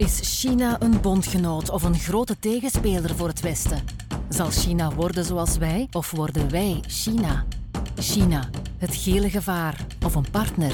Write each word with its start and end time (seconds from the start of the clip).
Is 0.00 0.20
China 0.22 0.76
een 0.80 1.00
bondgenoot 1.00 1.70
of 1.70 1.82
een 1.82 1.98
grote 1.98 2.38
tegenspeler 2.38 3.16
voor 3.16 3.28
het 3.28 3.40
Westen? 3.40 3.84
Zal 4.28 4.50
China 4.50 4.94
worden 4.94 5.24
zoals 5.24 5.58
wij 5.58 5.88
of 5.92 6.10
worden 6.10 6.50
wij 6.50 6.82
China? 6.86 7.44
China, 7.98 8.50
het 8.78 8.94
gele 8.94 9.30
gevaar 9.30 9.86
of 10.04 10.14
een 10.14 10.30
partner? 10.30 10.72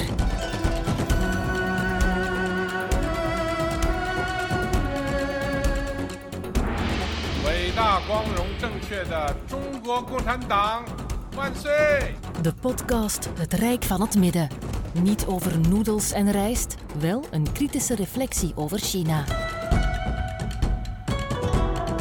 De 12.43 12.55
podcast 12.61 13.29
Het 13.39 13.53
Rijk 13.53 13.85
van 13.85 14.01
het 14.01 14.19
Midden 14.19 14.76
niet 15.03 15.27
over 15.27 15.59
noedels 15.69 16.13
en 16.13 16.31
rijst, 16.31 16.75
wel 17.01 17.25
een 17.31 17.53
kritische 17.53 17.95
reflectie 17.95 18.53
over 18.55 18.79
China. 18.79 19.25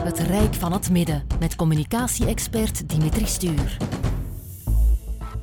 Het 0.03 0.19
Rijk 0.19 0.53
van 0.53 0.71
het 0.71 0.89
Midden 0.89 1.27
met 1.39 1.55
communicatie-expert 1.55 2.89
Dimitri 2.89 3.25
Stuur. 3.25 3.77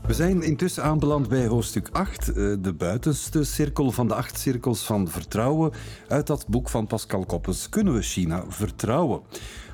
We 0.06 0.14
zijn 0.14 0.42
intussen 0.42 0.82
aanbeland 0.82 1.28
bij 1.28 1.46
hoofdstuk 1.46 1.88
8, 1.92 2.28
eh, 2.28 2.34
de 2.60 2.74
buitenste 2.78 3.44
cirkel 3.44 3.90
van 3.90 4.08
de 4.08 4.14
acht 4.14 4.38
cirkels 4.38 4.84
van 4.84 5.08
vertrouwen. 5.08 5.72
Uit 6.08 6.26
dat 6.26 6.46
boek 6.48 6.68
van 6.68 6.86
Pascal 6.86 7.24
Koppes 7.24 7.68
kunnen 7.68 7.94
we 7.94 8.02
China 8.02 8.44
vertrouwen. 8.48 9.20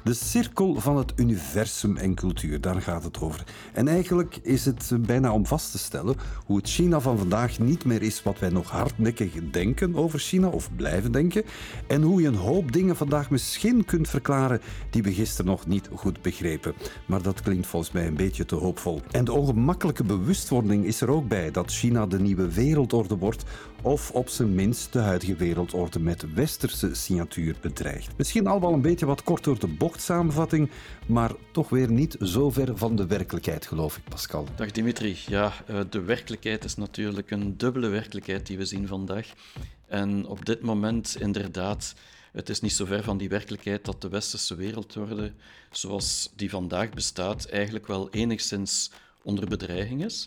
De 0.04 0.14
cirkel 0.14 0.74
van 0.80 0.96
het 0.96 1.12
universum 1.16 1.96
en 1.96 2.14
cultuur, 2.14 2.60
daar 2.60 2.82
gaat 2.82 3.04
het 3.04 3.20
over. 3.20 3.44
En 3.72 3.88
eigenlijk 3.88 4.38
is 4.42 4.64
het 4.64 4.90
bijna 5.00 5.32
om 5.32 5.46
vast 5.46 5.70
te 5.70 5.78
stellen 5.78 6.16
hoe 6.46 6.56
het 6.56 6.68
China 6.68 7.00
van 7.00 7.18
vandaag 7.18 7.58
niet 7.58 7.84
meer 7.84 8.02
is 8.02 8.22
wat 8.22 8.38
wij 8.38 8.48
nog 8.48 8.70
hardnekkig 8.70 9.32
denken 9.50 9.96
over 9.96 10.18
China 10.18 10.48
of 10.48 10.70
blijven 10.76 11.12
denken. 11.12 11.44
En 11.86 12.02
hoe 12.02 12.20
je 12.20 12.28
een 12.28 12.34
hoop 12.34 12.72
dingen 12.72 12.96
vandaag 12.96 13.30
misschien 13.30 13.84
kunt 13.84 14.08
verklaren 14.08 14.60
die 14.90 15.02
we 15.02 15.12
gisteren 15.12 15.50
nog 15.50 15.66
niet 15.66 15.88
goed 15.94 16.22
begrepen. 16.22 16.74
Maar 17.06 17.22
dat 17.22 17.42
klinkt 17.42 17.66
volgens 17.66 17.92
mij 17.92 18.06
een 18.06 18.14
beetje 18.14 18.44
te 18.44 18.54
hoopvol. 18.54 19.02
En 19.10 19.24
de 19.24 19.32
ongemakkelijke 19.32 20.04
bewustwording 20.04 20.84
is 20.84 21.00
er 21.00 21.10
ook 21.10 21.28
bij 21.28 21.50
dat 21.50 21.72
China 21.72 22.06
de 22.06 22.20
nieuwe 22.20 22.52
wereldorde 22.52 23.16
wordt 23.16 23.44
of 23.82 24.10
op 24.10 24.28
zijn 24.28 24.54
minst 24.54 24.92
de 24.92 24.98
huidige 24.98 25.36
wereldorde 25.36 26.00
met 26.00 26.34
westerse 26.34 26.94
signatuur 26.94 27.56
bedreigt. 27.60 28.12
Misschien 28.16 28.46
al 28.46 28.60
wel 28.60 28.72
een 28.72 28.80
beetje 28.80 29.06
wat 29.06 29.22
kort 29.22 29.44
door 29.44 29.58
de 29.58 29.66
bocht 29.66 29.87
samenvatting, 29.96 30.70
maar 31.06 31.32
toch 31.52 31.68
weer 31.68 31.90
niet 31.90 32.16
zo 32.20 32.50
ver 32.50 32.76
van 32.76 32.96
de 32.96 33.06
werkelijkheid, 33.06 33.66
geloof 33.66 33.96
ik, 33.96 34.02
Pascal. 34.08 34.46
Dag 34.56 34.70
Dimitri. 34.70 35.16
Ja, 35.26 35.52
eh, 35.66 35.80
de 35.90 36.00
werkelijkheid 36.00 36.64
is 36.64 36.76
natuurlijk 36.76 37.30
een 37.30 37.56
dubbele 37.56 37.88
werkelijkheid 37.88 38.46
die 38.46 38.56
we 38.56 38.64
zien 38.64 38.86
vandaag. 38.86 39.32
En 39.86 40.26
op 40.26 40.44
dit 40.44 40.60
moment, 40.60 41.16
inderdaad, 41.20 41.94
het 42.32 42.48
is 42.48 42.60
niet 42.60 42.72
zo 42.72 42.84
ver 42.84 43.02
van 43.02 43.18
die 43.18 43.28
werkelijkheid 43.28 43.84
dat 43.84 44.02
de 44.02 44.08
westerse 44.08 44.54
wereldorde, 44.54 45.32
zoals 45.70 46.32
die 46.36 46.50
vandaag 46.50 46.90
bestaat, 46.90 47.44
eigenlijk 47.44 47.86
wel 47.86 48.10
enigszins 48.10 48.90
onder 49.22 49.46
bedreiging 49.46 50.04
is. 50.04 50.24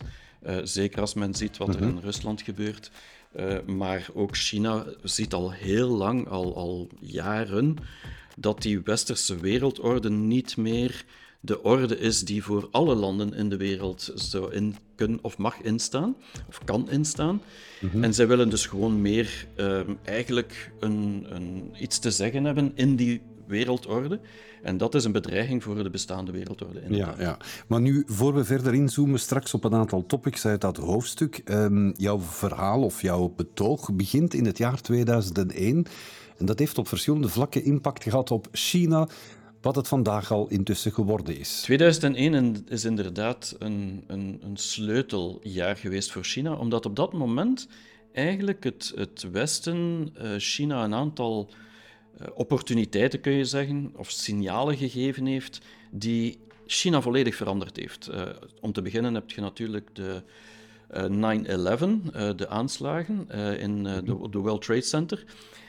Uh, 0.48 0.58
zeker 0.64 1.02
als 1.02 1.14
men 1.14 1.36
ziet 1.36 1.58
wat 1.58 1.75
er 1.75 1.81
in 1.81 2.00
Rusland 2.03 2.42
gebeurt. 2.42 2.92
Uh, 3.36 3.59
maar 3.66 4.08
ook 4.14 4.38
China 4.38 4.86
ziet 5.03 5.34
al 5.34 5.52
heel 5.52 5.90
lang, 5.90 6.28
al, 6.28 6.56
al 6.56 6.90
jaren, 7.00 7.78
dat 8.38 8.62
die 8.62 8.82
westerse 8.82 9.40
wereldorde 9.40 10.10
niet 10.10 10.58
meer 10.58 11.06
de 11.44 11.64
orde 11.64 11.98
is 11.98 12.22
die 12.22 12.44
voor 12.44 12.68
alle 12.72 12.96
landen 12.96 13.34
in 13.34 13.50
de 13.50 13.58
wereld 13.58 14.12
zou 14.16 14.54
in 14.54 14.76
kunnen 14.96 15.20
of 15.22 15.38
mag 15.38 15.62
instaan, 15.62 16.16
of 16.48 16.64
kan 16.64 16.90
instaan. 16.90 17.42
Mm 17.82 17.90
-hmm. 17.90 18.04
En 18.04 18.14
zij 18.14 18.28
willen 18.28 18.50
dus 18.50 18.66
gewoon 18.66 19.02
meer 19.02 19.48
uh, 19.58 19.80
eigenlijk 20.04 20.72
een, 20.80 21.26
een, 21.30 21.74
iets 21.80 22.00
te 22.00 22.12
zeggen 22.12 22.44
hebben 22.44 22.72
in 22.76 22.96
die 22.96 23.22
wereldorde. 23.48 24.20
En 24.62 24.78
dat 24.78 24.96
is 24.96 25.04
een 25.04 25.12
bedreiging 25.12 25.64
voor 25.64 25.84
de 25.84 25.90
bestaande 25.90 26.32
wereldorde. 26.32 26.81
Ja, 26.90 27.16
ja, 27.19 27.38
maar 27.68 27.81
nu, 27.81 28.03
voor 28.06 28.34
we 28.34 28.44
verder 28.44 28.74
inzoomen, 28.74 29.19
straks 29.19 29.53
op 29.53 29.63
een 29.63 29.74
aantal 29.74 30.06
topics 30.06 30.46
uit 30.46 30.62
dat 30.62 30.78
hoofdstuk. 30.78 31.42
Um, 31.46 31.94
jouw 31.98 32.19
verhaal 32.19 32.84
of 32.84 33.02
jouw 33.02 33.34
betoog 33.36 33.94
begint 33.94 34.34
in 34.34 34.46
het 34.46 34.58
jaar 34.58 34.81
2001. 34.81 35.86
En 36.41 36.47
dat 36.47 36.59
heeft 36.59 36.78
op 36.78 36.88
verschillende 36.88 37.29
vlakken 37.29 37.63
impact 37.63 38.03
gehad 38.03 38.31
op 38.31 38.47
China, 38.52 39.07
wat 39.62 39.75
het 39.75 39.88
vandaag 39.88 40.31
al 40.31 40.47
intussen 40.47 40.91
geworden 40.91 41.38
is. 41.38 41.62
2001 41.62 42.66
is 42.68 42.85
inderdaad 42.85 43.56
een, 43.59 44.03
een, 44.07 44.40
een 44.44 44.57
sleuteljaar 44.57 45.75
geweest 45.75 46.12
voor 46.12 46.24
China, 46.24 46.53
omdat 46.53 46.85
op 46.85 46.96
dat 46.96 47.13
moment 47.13 47.68
eigenlijk 48.13 48.63
het, 48.63 48.91
het 48.96 49.28
Westen 49.31 50.09
uh, 50.22 50.30
China 50.38 50.84
een 50.84 50.94
aantal 50.94 51.50
uh, 52.22 52.28
opportuniteiten, 52.34 53.22
kun 53.22 53.34
je 53.34 53.46
zeggen, 53.46 53.94
of 53.96 54.12
signalen 54.12 54.78
gegeven 54.78 55.25
heeft, 55.25 55.62
die 55.91 56.40
China 56.66 57.01
volledig 57.01 57.35
veranderd 57.35 57.78
heeft. 57.78 58.09
Uh, 58.12 58.22
om 58.62 58.72
te 58.72 58.81
beginnen 58.81 59.13
heb 59.13 59.31
je 59.31 59.41
natuurlijk 59.41 59.90
de 59.94 60.22
9-11, 60.94 62.35
de 62.35 62.47
aanslagen 62.47 63.30
in 63.59 63.84
de 63.84 64.38
World 64.40 64.62
Trade 64.62 64.81
Center. 64.81 65.25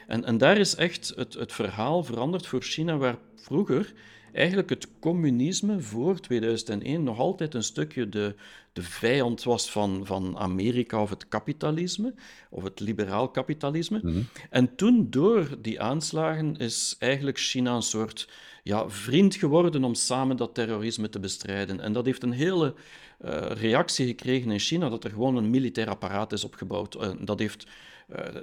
En, 0.06 0.24
en 0.24 0.38
daar 0.38 0.58
is 0.58 0.74
echt 0.74 1.12
het, 1.16 1.34
het 1.34 1.52
verhaal 1.52 2.04
veranderd 2.04 2.46
voor 2.46 2.62
China, 2.62 2.96
waar 2.96 3.18
vroeger 3.36 3.92
eigenlijk 4.32 4.70
het 4.70 4.88
communisme 5.00 5.80
voor 5.80 6.20
2001 6.20 7.02
nog 7.02 7.18
altijd 7.18 7.54
een 7.54 7.62
stukje 7.62 8.08
de, 8.08 8.34
de 8.72 8.82
vijand 8.82 9.42
was 9.42 9.70
van, 9.70 10.06
van 10.06 10.38
Amerika 10.38 11.02
of 11.02 11.10
het 11.10 11.28
kapitalisme, 11.28 12.14
of 12.50 12.62
het 12.62 12.80
liberaal 12.80 13.30
kapitalisme. 13.30 14.00
Mm 14.02 14.12
-hmm. 14.12 14.26
En 14.50 14.74
toen, 14.74 15.06
door 15.10 15.56
die 15.60 15.80
aanslagen, 15.80 16.56
is 16.56 16.96
eigenlijk 16.98 17.38
China 17.38 17.74
een 17.74 17.82
soort 17.82 18.28
ja, 18.62 18.88
vriend 18.88 19.34
geworden 19.34 19.84
om 19.84 19.94
samen 19.94 20.36
dat 20.36 20.54
terrorisme 20.54 21.08
te 21.08 21.20
bestrijden. 21.20 21.80
En 21.80 21.92
dat 21.92 22.06
heeft 22.06 22.22
een 22.22 22.32
hele 22.32 22.74
uh, 23.24 23.30
reactie 23.50 24.06
gekregen 24.06 24.50
in 24.50 24.58
China, 24.58 24.88
dat 24.88 25.04
er 25.04 25.10
gewoon 25.10 25.36
een 25.36 25.50
militair 25.50 25.88
apparaat 25.88 26.32
is 26.32 26.44
opgebouwd. 26.44 26.94
Uh, 26.94 27.10
dat 27.20 27.38
heeft 27.38 27.66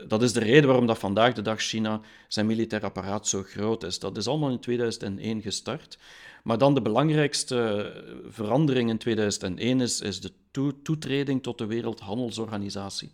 dat 0.08 0.22
is 0.22 0.34
de 0.34 0.40
reden 0.40 0.68
waarom 0.68 0.88
dat 0.88 0.98
vandaag 0.98 1.34
de 1.34 1.42
dag 1.42 1.62
China 1.62 2.02
zijn 2.28 2.46
militair 2.46 2.84
apparaat 2.84 3.28
zo 3.28 3.44
groot 3.44 3.84
is. 3.84 4.00
Dat 4.00 4.18
is 4.18 4.28
allemaal 4.28 4.50
in 4.50 4.60
2001 4.60 5.42
gestart. 5.42 5.98
Maar 6.44 6.58
dan 6.58 6.74
de 6.74 6.82
belangrijkste 6.82 7.92
verandering 8.30 8.90
in 8.90 8.98
2001 8.98 9.82
is, 9.82 10.02
is 10.02 10.22
de 10.22 10.32
toe 10.52 10.82
toetreding 10.82 11.44
tot 11.44 11.58
de 11.58 11.66
Wereldhandelsorganisatie. 11.66 13.12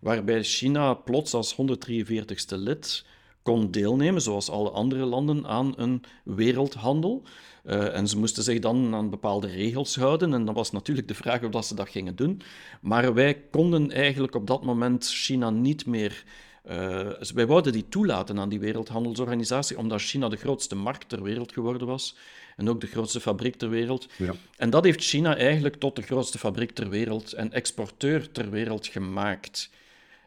Waarbij 0.00 0.42
China 0.42 0.94
plots 0.94 1.34
als 1.34 1.54
143ste 1.54 2.56
lid 2.56 3.04
kon 3.42 3.70
deelnemen, 3.70 4.22
zoals 4.22 4.50
alle 4.50 4.70
andere 4.70 5.04
landen, 5.04 5.46
aan 5.46 5.72
een 5.76 6.02
wereldhandel. 6.24 7.22
Uh, 7.68 7.96
en 7.96 8.08
ze 8.08 8.18
moesten 8.18 8.42
zich 8.42 8.58
dan 8.58 8.94
aan 8.94 9.10
bepaalde 9.10 9.46
regels 9.46 9.96
houden. 9.96 10.34
En 10.34 10.44
dan 10.44 10.54
was 10.54 10.70
natuurlijk 10.70 11.08
de 11.08 11.14
vraag 11.14 11.42
of 11.42 11.50
dat 11.50 11.66
ze 11.66 11.74
dat 11.74 11.88
gingen 11.88 12.16
doen. 12.16 12.42
Maar 12.80 13.14
wij 13.14 13.42
konden 13.50 13.90
eigenlijk 13.90 14.34
op 14.34 14.46
dat 14.46 14.64
moment 14.64 15.06
China 15.06 15.50
niet 15.50 15.86
meer. 15.86 16.24
Uh, 16.70 17.10
wij 17.34 17.46
wouden 17.46 17.72
die 17.72 17.88
toelaten 17.88 18.38
aan 18.38 18.48
die 18.48 18.60
Wereldhandelsorganisatie, 18.60 19.78
omdat 19.78 20.00
China 20.00 20.28
de 20.28 20.36
grootste 20.36 20.76
markt 20.76 21.08
ter 21.08 21.22
wereld 21.22 21.52
geworden 21.52 21.86
was. 21.86 22.16
En 22.56 22.68
ook 22.68 22.80
de 22.80 22.86
grootste 22.86 23.20
fabriek 23.20 23.56
ter 23.56 23.70
wereld. 23.70 24.08
Ja. 24.16 24.34
En 24.56 24.70
dat 24.70 24.84
heeft 24.84 25.04
China 25.04 25.36
eigenlijk 25.36 25.76
tot 25.76 25.96
de 25.96 26.02
grootste 26.02 26.38
fabriek 26.38 26.70
ter 26.70 26.88
wereld 26.88 27.32
en 27.32 27.52
exporteur 27.52 28.30
ter 28.30 28.50
wereld 28.50 28.86
gemaakt. 28.86 29.70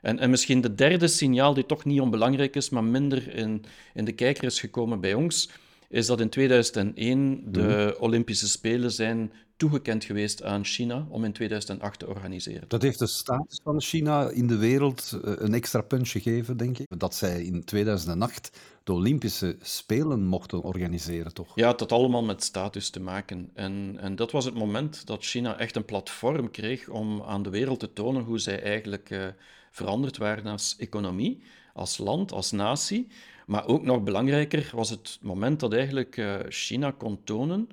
En, 0.01 0.19
en 0.19 0.29
misschien 0.29 0.61
de 0.61 0.75
derde 0.75 1.07
signaal, 1.07 1.53
die 1.53 1.65
toch 1.65 1.85
niet 1.85 2.01
onbelangrijk 2.01 2.55
is, 2.55 2.69
maar 2.69 2.83
minder 2.83 3.35
in, 3.35 3.63
in 3.93 4.05
de 4.05 4.11
kijker 4.13 4.43
is 4.43 4.59
gekomen 4.59 4.99
bij 4.99 5.13
ons, 5.13 5.49
is 5.91 6.05
dat 6.05 6.19
in 6.19 6.29
2001 6.29 7.43
de 7.51 7.93
mm. 7.95 8.03
Olympische 8.03 8.47
Spelen 8.47 8.91
zijn 8.91 9.31
toegekend 9.57 10.03
geweest 10.03 10.43
aan 10.43 10.65
China 10.65 11.05
om 11.09 11.23
in 11.23 11.33
2008 11.33 11.99
te 11.99 12.07
organiseren. 12.07 12.63
Dat 12.67 12.81
heeft 12.81 12.99
de 12.99 13.07
status 13.07 13.59
van 13.63 13.81
China 13.81 14.29
in 14.29 14.47
de 14.47 14.57
wereld 14.57 15.17
een 15.21 15.53
extra 15.53 15.81
punch 15.81 16.09
gegeven, 16.09 16.57
denk 16.57 16.77
ik. 16.77 16.99
Dat 16.99 17.15
zij 17.15 17.43
in 17.43 17.63
2008 17.63 18.51
de 18.83 18.93
Olympische 18.93 19.55
Spelen 19.61 20.25
mochten 20.25 20.61
organiseren, 20.61 21.33
toch? 21.33 21.51
Ja, 21.55 21.71
het 21.71 21.79
had 21.79 21.91
allemaal 21.91 22.23
met 22.23 22.43
status 22.43 22.89
te 22.89 22.99
maken. 22.99 23.49
En, 23.53 23.95
en 23.99 24.15
dat 24.15 24.31
was 24.31 24.45
het 24.45 24.53
moment 24.53 25.05
dat 25.05 25.25
China 25.25 25.57
echt 25.57 25.75
een 25.75 25.85
platform 25.85 26.51
kreeg 26.51 26.89
om 26.89 27.21
aan 27.21 27.43
de 27.43 27.49
wereld 27.49 27.79
te 27.79 27.93
tonen 27.93 28.23
hoe 28.23 28.39
zij 28.39 28.63
eigenlijk 28.63 29.09
uh, 29.09 29.25
veranderd 29.71 30.17
waren 30.17 30.45
als 30.45 30.75
economie, 30.77 31.41
als 31.73 31.97
land, 31.97 32.31
als 32.31 32.51
natie. 32.51 33.07
Maar 33.51 33.67
ook 33.67 33.83
nog 33.83 34.03
belangrijker 34.03 34.71
was 34.73 34.89
het 34.89 35.17
moment 35.21 35.59
dat 35.59 35.73
eigenlijk 35.73 36.17
uh, 36.17 36.35
China 36.49 36.91
kon 36.91 37.23
tonen 37.23 37.69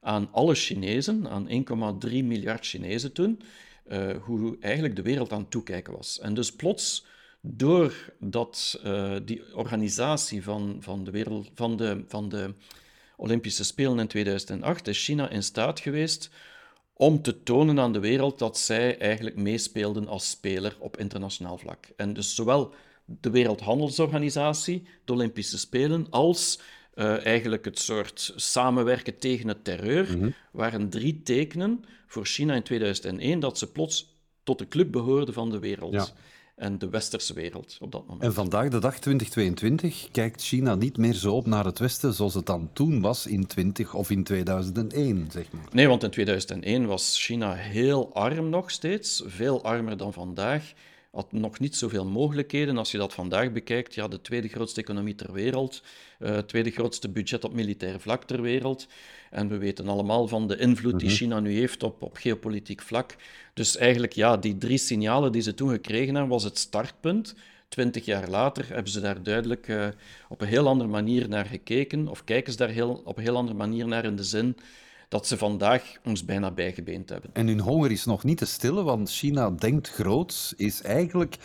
aan 0.00 0.28
alle 0.32 0.54
Chinezen, 0.54 1.28
aan 1.28 1.48
1,3 1.48 2.10
miljard 2.10 2.66
Chinezen 2.66 3.12
toen, 3.12 3.42
uh, 3.88 4.16
hoe 4.20 4.56
eigenlijk 4.60 4.96
de 4.96 5.02
wereld 5.02 5.32
aan 5.32 5.40
het 5.40 5.50
toekijken 5.50 5.92
was. 5.92 6.20
En 6.20 6.34
dus 6.34 6.52
plots, 6.52 7.06
doordat 7.40 8.80
uh, 8.84 9.16
die 9.24 9.56
organisatie 9.56 10.42
van, 10.42 10.76
van, 10.80 11.04
de 11.04 11.10
wereld, 11.10 11.50
van, 11.54 11.76
de, 11.76 12.04
van 12.08 12.28
de 12.28 12.54
Olympische 13.16 13.64
Spelen 13.64 13.98
in 13.98 14.06
2008, 14.06 14.88
is 14.88 15.04
China 15.04 15.28
in 15.28 15.42
staat 15.42 15.80
geweest 15.80 16.30
om 16.92 17.22
te 17.22 17.42
tonen 17.42 17.80
aan 17.80 17.92
de 17.92 18.00
wereld 18.00 18.38
dat 18.38 18.58
zij 18.58 18.98
eigenlijk 18.98 19.36
meespeelden 19.36 20.08
als 20.08 20.30
speler 20.30 20.76
op 20.78 20.96
internationaal 20.96 21.58
vlak. 21.58 21.86
En 21.96 22.12
dus 22.12 22.34
zowel 22.34 22.74
de 23.04 23.30
Wereldhandelsorganisatie, 23.30 24.86
de 25.04 25.12
Olympische 25.12 25.58
Spelen, 25.58 26.06
als 26.10 26.60
uh, 26.94 27.26
eigenlijk 27.26 27.64
het 27.64 27.78
soort 27.78 28.32
samenwerken 28.36 29.18
tegen 29.18 29.48
het 29.48 29.64
terreur, 29.64 30.18
mm 30.18 30.34
waren 30.52 30.88
drie 30.88 31.22
tekenen 31.22 31.84
voor 32.06 32.26
China 32.26 32.54
in 32.54 32.62
2001 32.62 33.40
dat 33.40 33.58
ze 33.58 33.72
plots 33.72 34.16
tot 34.42 34.58
de 34.58 34.68
club 34.68 34.92
behoorden 34.92 35.34
van 35.34 35.50
de 35.50 35.58
wereld. 35.58 36.14
En 36.56 36.78
de 36.78 36.88
westerse 36.88 37.34
wereld 37.34 37.76
op 37.80 37.92
dat 37.92 38.06
moment. 38.06 38.22
En 38.22 38.32
vandaag, 38.32 38.68
de 38.68 38.78
dag 38.78 38.98
2022, 38.98 40.08
kijkt 40.10 40.42
China 40.42 40.74
niet 40.74 40.96
meer 40.96 41.14
zo 41.14 41.34
op 41.34 41.46
naar 41.46 41.64
het 41.64 41.78
Westen 41.78 42.14
zoals 42.14 42.34
het 42.34 42.46
dan 42.46 42.70
toen 42.72 43.00
was 43.00 43.26
in 43.26 43.46
20 43.46 43.94
of 43.94 44.10
in 44.10 44.24
2001, 44.24 45.28
zeg 45.30 45.52
maar. 45.52 45.64
Nee, 45.72 45.88
want 45.88 46.02
in 46.02 46.10
2001 46.10 46.86
was 46.86 47.24
China 47.24 47.52
heel 47.54 48.14
arm 48.14 48.48
nog 48.48 48.70
steeds, 48.70 49.22
veel 49.26 49.62
armer 49.62 49.96
dan 49.96 50.12
vandaag 50.12 50.72
had 51.12 51.32
nog 51.32 51.58
niet 51.58 51.76
zoveel 51.76 52.06
mogelijkheden. 52.06 52.76
Als 52.76 52.90
je 52.90 52.98
dat 52.98 53.14
vandaag 53.14 53.52
bekijkt, 53.52 53.94
ja, 53.94 54.08
de 54.08 54.20
tweede 54.20 54.48
grootste 54.48 54.80
economie 54.80 55.14
ter 55.14 55.32
wereld, 55.32 55.82
uh, 56.18 56.38
tweede 56.38 56.70
grootste 56.70 57.08
budget 57.08 57.44
op 57.44 57.52
militair 57.52 58.00
vlak 58.00 58.24
ter 58.24 58.42
wereld. 58.42 58.86
En 59.30 59.48
we 59.48 59.58
weten 59.58 59.88
allemaal 59.88 60.28
van 60.28 60.48
de 60.48 60.56
invloed 60.56 60.98
die 60.98 61.08
mhm. 61.08 61.16
China 61.16 61.40
nu 61.40 61.52
heeft 61.52 61.82
op, 61.82 62.02
op 62.02 62.16
geopolitiek 62.16 62.82
vlak. 62.82 63.16
Dus 63.54 63.76
eigenlijk, 63.76 64.12
ja, 64.12 64.36
die 64.36 64.58
drie 64.58 64.78
signalen 64.78 65.32
die 65.32 65.42
ze 65.42 65.54
toen 65.54 65.70
gekregen 65.70 66.14
hebben, 66.14 66.32
was 66.32 66.44
het 66.44 66.58
startpunt. 66.58 67.34
Twintig 67.68 68.04
jaar 68.04 68.28
later 68.28 68.68
hebben 68.68 68.92
ze 68.92 69.00
daar 69.00 69.22
duidelijk 69.22 69.68
uh, 69.68 69.86
op 70.28 70.40
een 70.40 70.48
heel 70.48 70.66
andere 70.66 70.90
manier 70.90 71.28
naar 71.28 71.46
gekeken, 71.46 72.08
of 72.08 72.24
kijken 72.24 72.52
ze 72.52 72.58
daar 72.58 72.68
heel, 72.68 73.02
op 73.04 73.16
een 73.16 73.22
heel 73.22 73.36
andere 73.36 73.58
manier 73.58 73.88
naar 73.88 74.04
in 74.04 74.16
de 74.16 74.24
zin 74.24 74.56
dat 75.12 75.26
ze 75.26 75.38
vandaag 75.38 75.82
ons 76.04 76.24
bijna 76.24 76.50
bijgebeend 76.50 77.08
hebben. 77.08 77.30
En 77.32 77.46
hun 77.46 77.60
honger 77.60 77.90
is 77.90 78.04
nog 78.04 78.24
niet 78.24 78.38
te 78.38 78.44
stillen, 78.44 78.84
want 78.84 79.10
China 79.10 79.50
denkt 79.50 79.88
groot, 79.88 80.54
is 80.56 80.82
eigenlijk 80.82 81.36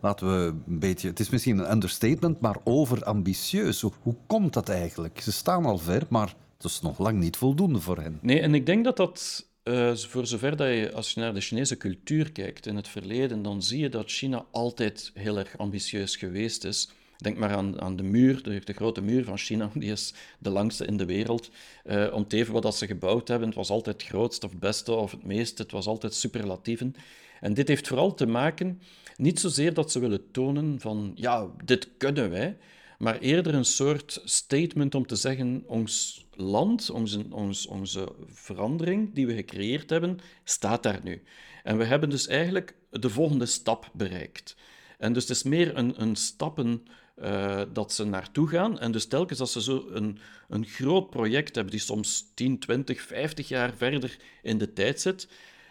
laten 0.00 0.26
we 0.26 0.54
een 0.66 0.78
beetje, 0.78 1.08
het 1.08 1.20
is 1.20 1.30
misschien 1.30 1.58
een 1.58 1.70
understatement, 1.70 2.40
maar 2.40 2.56
overambitieus. 2.64 3.80
Hoe, 3.80 3.92
hoe 4.02 4.16
komt 4.26 4.52
dat 4.52 4.68
eigenlijk? 4.68 5.20
Ze 5.20 5.32
staan 5.32 5.64
al 5.64 5.78
ver, 5.78 6.02
maar 6.08 6.34
het 6.56 6.64
is 6.64 6.80
nog 6.80 6.98
lang 6.98 7.18
niet 7.18 7.36
voldoende 7.36 7.80
voor 7.80 7.98
hen. 7.98 8.18
Nee, 8.22 8.40
en 8.40 8.54
ik 8.54 8.66
denk 8.66 8.84
dat 8.84 8.96
dat, 8.96 9.46
uh, 9.64 9.94
voor 9.94 10.26
zover 10.26 10.56
dat 10.56 10.68
je, 10.68 10.92
als 10.92 11.12
je 11.12 11.20
naar 11.20 11.34
de 11.34 11.40
Chinese 11.40 11.76
cultuur 11.76 12.32
kijkt 12.32 12.66
in 12.66 12.76
het 12.76 12.88
verleden, 12.88 13.42
dan 13.42 13.62
zie 13.62 13.80
je 13.80 13.88
dat 13.88 14.10
China 14.10 14.44
altijd 14.50 15.10
heel 15.14 15.38
erg 15.38 15.58
ambitieus 15.58 16.16
geweest 16.16 16.64
is. 16.64 16.90
Denk 17.16 17.38
maar 17.38 17.56
aan, 17.56 17.80
aan 17.80 17.96
de 17.96 18.02
muur, 18.02 18.42
de, 18.42 18.72
grote 18.72 19.00
muur 19.00 19.24
van 19.24 19.38
China, 19.38 19.70
die 19.74 19.92
is 19.92 20.14
de 20.38 20.50
langste 20.50 20.86
in 20.86 20.96
de 20.96 21.04
wereld. 21.04 21.50
Uh, 21.84 22.14
om 22.14 22.26
wat 22.50 22.76
ze 22.76 22.86
gebouwd 22.86 23.28
hebben, 23.28 23.48
het 23.48 23.56
was 23.56 23.70
altijd 23.70 24.02
het 24.02 24.10
grootste 24.10 24.46
of 24.46 24.52
het 24.52 24.60
beste 24.60 24.92
of 24.92 25.10
het 25.10 25.24
meeste, 25.24 25.62
het 25.62 25.72
was 25.72 25.86
altijd 25.86 26.14
superlatieven. 26.14 26.94
En 27.40 27.54
dit 27.54 27.68
heeft 27.68 27.88
vooral 27.88 28.14
te 28.14 28.26
maken, 28.26 28.80
niet 29.16 29.40
zozeer 29.40 29.74
dat 29.74 29.92
ze 29.92 29.98
willen 29.98 30.30
tonen 30.30 30.80
van, 30.80 31.12
ja, 31.14 31.46
dit 31.64 31.88
kunnen 31.96 32.30
wij, 32.30 32.56
maar 32.98 33.18
eerder 33.18 33.54
een 33.54 33.64
soort 33.64 34.20
statement 34.24 34.94
om 34.94 35.06
te 35.06 35.16
zeggen, 35.16 35.64
ons 35.66 36.24
land, 36.32 36.90
onze, 36.90 37.24
onze 37.68 38.12
verandering 38.26 39.14
die 39.14 39.26
we 39.26 39.34
gecreëerd 39.34 39.90
hebben, 39.90 40.18
staat 40.44 40.82
daar 40.82 41.00
nu. 41.02 41.22
En 41.62 41.78
we 41.78 41.84
hebben 41.84 42.10
dus 42.10 42.26
eigenlijk 42.26 42.74
de 42.90 43.10
volgende 43.10 43.46
stap 43.46 43.90
bereikt. 43.92 44.56
En 44.98 45.12
dus 45.12 45.22
het 45.28 45.36
is 45.36 45.42
meer 45.42 45.76
een, 45.76 46.02
een 46.02 46.16
stappen 46.16 46.86
uh, 47.22 47.60
dat 47.72 47.92
ze 47.92 48.04
naartoe 48.04 48.48
gaan. 48.48 48.78
En 48.78 48.92
dus 48.92 49.06
telkens 49.06 49.40
als 49.40 49.52
ze 49.52 49.62
zo 49.62 49.86
een, 49.90 50.18
een 50.48 50.66
groot 50.66 51.10
project 51.10 51.54
hebben, 51.54 51.72
die 51.72 51.82
soms 51.82 52.30
10, 52.34 52.58
20, 52.58 53.02
50 53.02 53.48
jaar 53.48 53.72
verder 53.76 54.16
in 54.42 54.58
de 54.58 54.72
tijd 54.72 55.00
zit. 55.00 55.28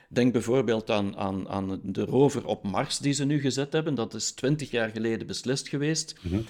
Denk 0.09 0.33
bijvoorbeeld 0.33 0.91
aan, 0.91 1.17
aan, 1.17 1.49
aan 1.49 1.79
de 1.83 2.05
rover 2.05 2.45
op 2.45 2.63
Mars 2.63 2.97
die 2.97 3.13
ze 3.13 3.25
nu 3.25 3.39
gezet 3.39 3.73
hebben. 3.73 3.95
Dat 3.95 4.13
is 4.13 4.31
20 4.31 4.71
jaar 4.71 4.89
geleden 4.89 5.27
beslist 5.27 5.67
geweest. 5.67 6.15
Mm 6.21 6.45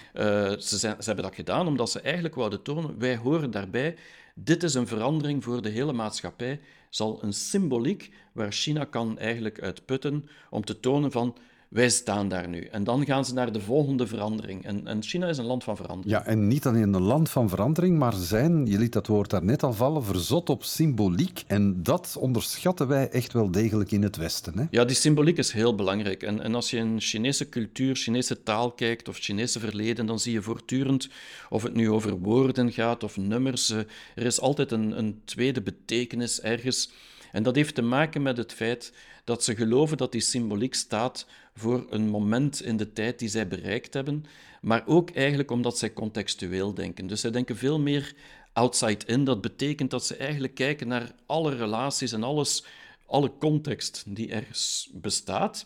ze, 0.60 0.78
zijn, 0.78 0.96
ze 1.00 1.06
hebben 1.06 1.24
dat 1.24 1.36
gedaan 1.36 1.68
omdat 1.68 1.92
ze 1.92 2.00
eigenlijk 2.00 2.36
wouden 2.36 2.62
tonen, 2.62 3.00
wij 3.00 3.18
horen 3.18 3.52
daarbij. 3.52 3.96
Dit 4.36 4.64
is 4.64 4.74
een 4.74 4.88
verandering 4.88 5.44
voor 5.44 5.62
de 5.62 5.70
hele 5.70 5.94
maatschappij. 5.94 6.60
Zal 6.90 7.24
een 7.24 7.34
symboliek 7.34 8.12
waar 8.32 8.52
China 8.52 8.84
kan 8.84 9.18
eigenlijk 9.18 9.62
uitputten 9.62 10.30
om 10.50 10.66
te 10.66 10.80
tonen 10.80 11.12
van 11.12 11.38
wij 11.70 11.90
staan 11.90 12.30
daar 12.30 12.50
nu. 12.50 12.62
En 12.62 12.84
dan 12.84 13.06
gaan 13.06 13.26
ze 13.26 13.34
naar 13.34 13.52
de 13.52 13.62
volgende 13.62 14.08
verandering. 14.08 14.66
En, 14.66 14.88
en, 14.88 15.04
China 15.04 15.28
is 15.28 15.38
een 15.38 15.46
land 15.46 15.64
van 15.64 15.76
verandering. 15.76 16.16
Ja, 16.16 16.26
en 16.26 16.48
niet 16.48 16.66
alleen 16.66 16.94
een 16.94 17.02
land 17.02 17.30
van 17.30 17.50
verandering, 17.50 17.98
maar 17.98 18.14
zijn, 18.14 18.66
je 18.66 18.78
liet 18.78 18.94
dat 18.94 19.08
woord 19.08 19.30
daar 19.30 19.44
net 19.44 19.64
al 19.64 19.74
vallen, 19.74 20.04
verzot 20.04 20.50
op 20.50 20.64
symboliek. 20.64 21.44
En 21.48 21.84
dat 21.84 22.16
onderschatten 22.20 22.88
wij 22.88 23.10
echt 23.10 23.34
wel 23.34 23.52
degelijk 23.52 23.92
in 23.92 24.04
het 24.04 24.16
Westen. 24.16 24.58
Hè? 24.58 24.66
Ja, 24.70 24.86
die 24.86 24.96
symboliek 24.96 25.38
is 25.38 25.52
heel 25.52 25.76
belangrijk. 25.76 26.24
En, 26.24 26.42
en 26.42 26.56
als 26.56 26.70
je 26.70 26.78
in 26.78 27.02
Chinese 27.02 27.50
cultuur, 27.50 27.96
Chinese 27.96 28.44
taal 28.44 28.72
kijkt 28.72 29.10
of 29.10 29.18
Chinese 29.18 29.60
verleden, 29.60 30.06
dan 30.06 30.20
zie 30.20 30.34
je 30.34 30.42
voortdurend, 30.42 31.10
of 31.50 31.64
het 31.64 31.74
nu 31.74 31.90
over 31.90 32.18
woorden 32.18 32.72
gaat 32.72 33.04
of 33.04 33.18
nummers, 33.18 33.70
eh, 33.70 33.78
er 34.16 34.26
is 34.26 34.40
altijd 34.40 34.72
een, 34.72 34.98
een 34.98 35.22
tweede 35.26 35.62
betekenis 35.62 36.42
ergens. 36.42 36.92
En 37.32 37.44
dat 37.44 37.56
heeft 37.56 37.76
te 37.76 37.82
maken 37.82 38.22
met 38.22 38.38
het 38.38 38.54
feit 38.54 38.94
dat 39.24 39.44
ze 39.44 39.56
geloven 39.56 39.98
dat 39.98 40.12
die 40.12 40.22
symboliek 40.22 40.74
staat 40.74 41.26
voor 41.56 41.86
een 41.90 42.10
moment 42.10 42.62
in 42.62 42.78
de 42.78 42.94
tijd 42.94 43.20
die 43.20 43.30
zij 43.30 43.48
bereikt 43.48 43.94
hebben, 43.94 44.26
maar 44.62 44.84
ook 44.86 45.10
eigenlijk 45.10 45.52
omdat 45.52 45.78
zij 45.78 45.94
contextueel 45.94 46.74
denken. 46.74 47.08
Dus 47.08 47.22
zij 47.22 47.32
denken 47.32 47.58
veel 47.58 47.80
meer 47.80 48.16
outside 48.54 49.06
in. 49.06 49.24
Dat 49.24 49.42
betekent 49.42 49.92
dat 49.92 50.06
ze 50.06 50.16
eigenlijk 50.16 50.56
kijken 50.56 50.88
naar 50.88 51.16
alle 51.26 51.56
relaties 51.56 52.12
en 52.12 52.24
alles, 52.24 52.66
alle 53.06 53.32
context 53.40 54.04
die 54.08 54.32
er 54.32 54.48
bestaat. 54.94 55.66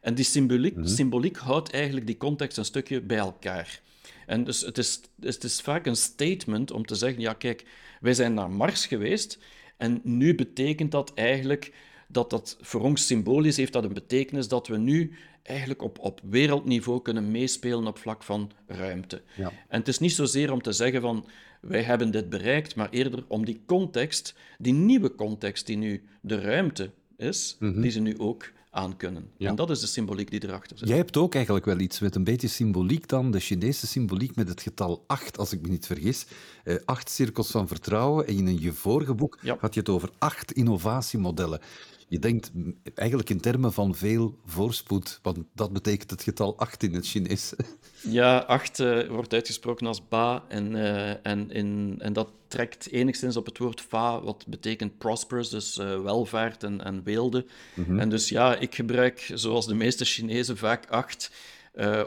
En 0.00 0.14
die 0.14 0.24
symboliek, 0.24 0.76
mhm. 0.76 0.86
symboliek 0.86 1.36
houdt 1.36 1.70
eigenlijk 1.70 2.06
die 2.06 2.16
context 2.16 2.56
een 2.56 2.64
stukje 2.64 3.00
bij 3.00 3.18
elkaar. 3.18 3.80
En 4.26 4.44
dus 4.44 4.60
het 4.60 4.78
is, 4.78 5.00
het 5.20 5.44
is 5.44 5.60
vaak 5.60 5.86
een 5.86 5.96
statement 5.96 6.70
om 6.70 6.86
te 6.86 6.94
zeggen: 6.94 7.20
ja, 7.20 7.32
kijk, 7.32 7.64
wij 8.00 8.14
zijn 8.14 8.34
naar 8.34 8.50
Mars 8.50 8.86
geweest 8.86 9.38
en 9.76 10.00
nu 10.02 10.34
betekent 10.34 10.90
dat 10.90 11.14
eigenlijk 11.14 11.72
dat 12.08 12.30
dat 12.30 12.56
voor 12.60 12.80
ons 12.80 13.06
symbolisch 13.06 13.56
heeft 13.56 13.72
dat 13.72 13.84
een 13.84 13.92
betekenis 13.92 14.48
dat 14.48 14.66
we 14.66 14.76
nu 14.76 15.12
eigenlijk 15.42 15.82
op, 15.82 15.98
op 15.98 16.20
wereldniveau 16.30 17.02
kunnen 17.02 17.30
meespelen 17.30 17.86
op 17.86 17.98
vlak 17.98 18.22
van 18.22 18.50
ruimte. 18.66 19.22
Ja. 19.36 19.52
En 19.68 19.78
het 19.78 19.88
is 19.88 19.98
niet 19.98 20.12
zozeer 20.12 20.52
om 20.52 20.62
te 20.62 20.72
zeggen 20.72 21.00
van 21.00 21.26
wij 21.60 21.82
hebben 21.82 22.10
dit 22.10 22.28
bereikt, 22.28 22.74
maar 22.74 22.90
eerder 22.90 23.24
om 23.28 23.44
die 23.44 23.60
context, 23.66 24.34
die 24.58 24.72
nieuwe 24.72 25.14
context 25.14 25.66
die 25.66 25.76
nu 25.76 26.02
de 26.20 26.40
ruimte 26.40 26.90
is, 27.16 27.56
mhm. 27.58 27.80
die 27.80 27.90
ze 27.90 28.00
nu 28.00 28.18
ook 28.18 28.52
aan 28.70 28.96
kunnen. 28.96 29.30
Ja. 29.36 29.48
En 29.48 29.54
dat 29.54 29.70
is 29.70 29.80
de 29.80 29.86
symboliek 29.86 30.30
die 30.30 30.44
erachter 30.44 30.78
zit. 30.78 30.88
Jij 30.88 30.96
hebt 30.96 31.16
ook 31.16 31.34
eigenlijk 31.34 31.64
wel 31.64 31.78
iets 31.78 32.00
met 32.00 32.14
een 32.14 32.24
beetje 32.24 32.48
symboliek 32.48 33.08
dan, 33.08 33.30
de 33.30 33.40
Chinese 33.40 33.86
symboliek 33.86 34.36
met 34.36 34.48
het 34.48 34.60
getal 34.60 35.04
8, 35.06 35.38
als 35.38 35.52
ik 35.52 35.62
me 35.62 35.68
niet 35.68 35.86
vergis. 35.86 36.26
Eh, 36.64 36.74
acht 36.84 37.10
cirkels 37.10 37.50
van 37.50 37.68
vertrouwen. 37.68 38.26
En 38.26 38.48
in 38.48 38.60
je 38.60 38.72
vorige 38.72 39.14
boek 39.14 39.38
had 39.58 39.74
je 39.74 39.80
het 39.80 39.88
over 39.88 40.10
acht 40.18 40.52
innovatiemodellen. 40.52 41.60
Je 42.08 42.18
denkt 42.18 42.50
eigenlijk 42.94 43.30
in 43.30 43.40
termen 43.40 43.72
van 43.72 43.94
veel 43.94 44.38
voorspoed, 44.44 45.18
want 45.22 45.38
dat 45.54 45.72
betekent 45.72 46.10
het 46.10 46.22
getal 46.22 46.58
8 46.58 46.82
in 46.82 46.94
het 46.94 47.06
Chinees. 47.06 47.52
Ja, 48.00 48.38
8 48.38 48.78
uh, 48.78 49.08
wordt 49.08 49.32
uitgesproken 49.32 49.86
als 49.86 50.08
ba 50.08 50.44
en, 50.48 50.74
uh, 50.74 51.26
en, 51.26 51.50
in, 51.50 51.96
en 51.98 52.12
dat 52.12 52.28
trekt 52.48 52.90
enigszins 52.90 53.36
op 53.36 53.46
het 53.46 53.58
woord 53.58 53.80
fa, 53.80 54.20
wat 54.20 54.44
betekent 54.46 54.98
prosperous, 54.98 55.48
dus 55.48 55.78
uh, 55.78 56.02
welvaart 56.02 56.64
en, 56.64 56.84
en 56.84 57.02
weelde. 57.04 57.46
Mm 57.74 57.98
En 57.98 58.08
dus 58.08 58.28
ja, 58.28 58.56
ik 58.56 58.74
gebruik, 58.74 59.30
zoals 59.34 59.66
de 59.66 59.74
meeste 59.74 60.04
Chinezen, 60.04 60.56
vaak 60.56 60.90
8. 60.90 61.30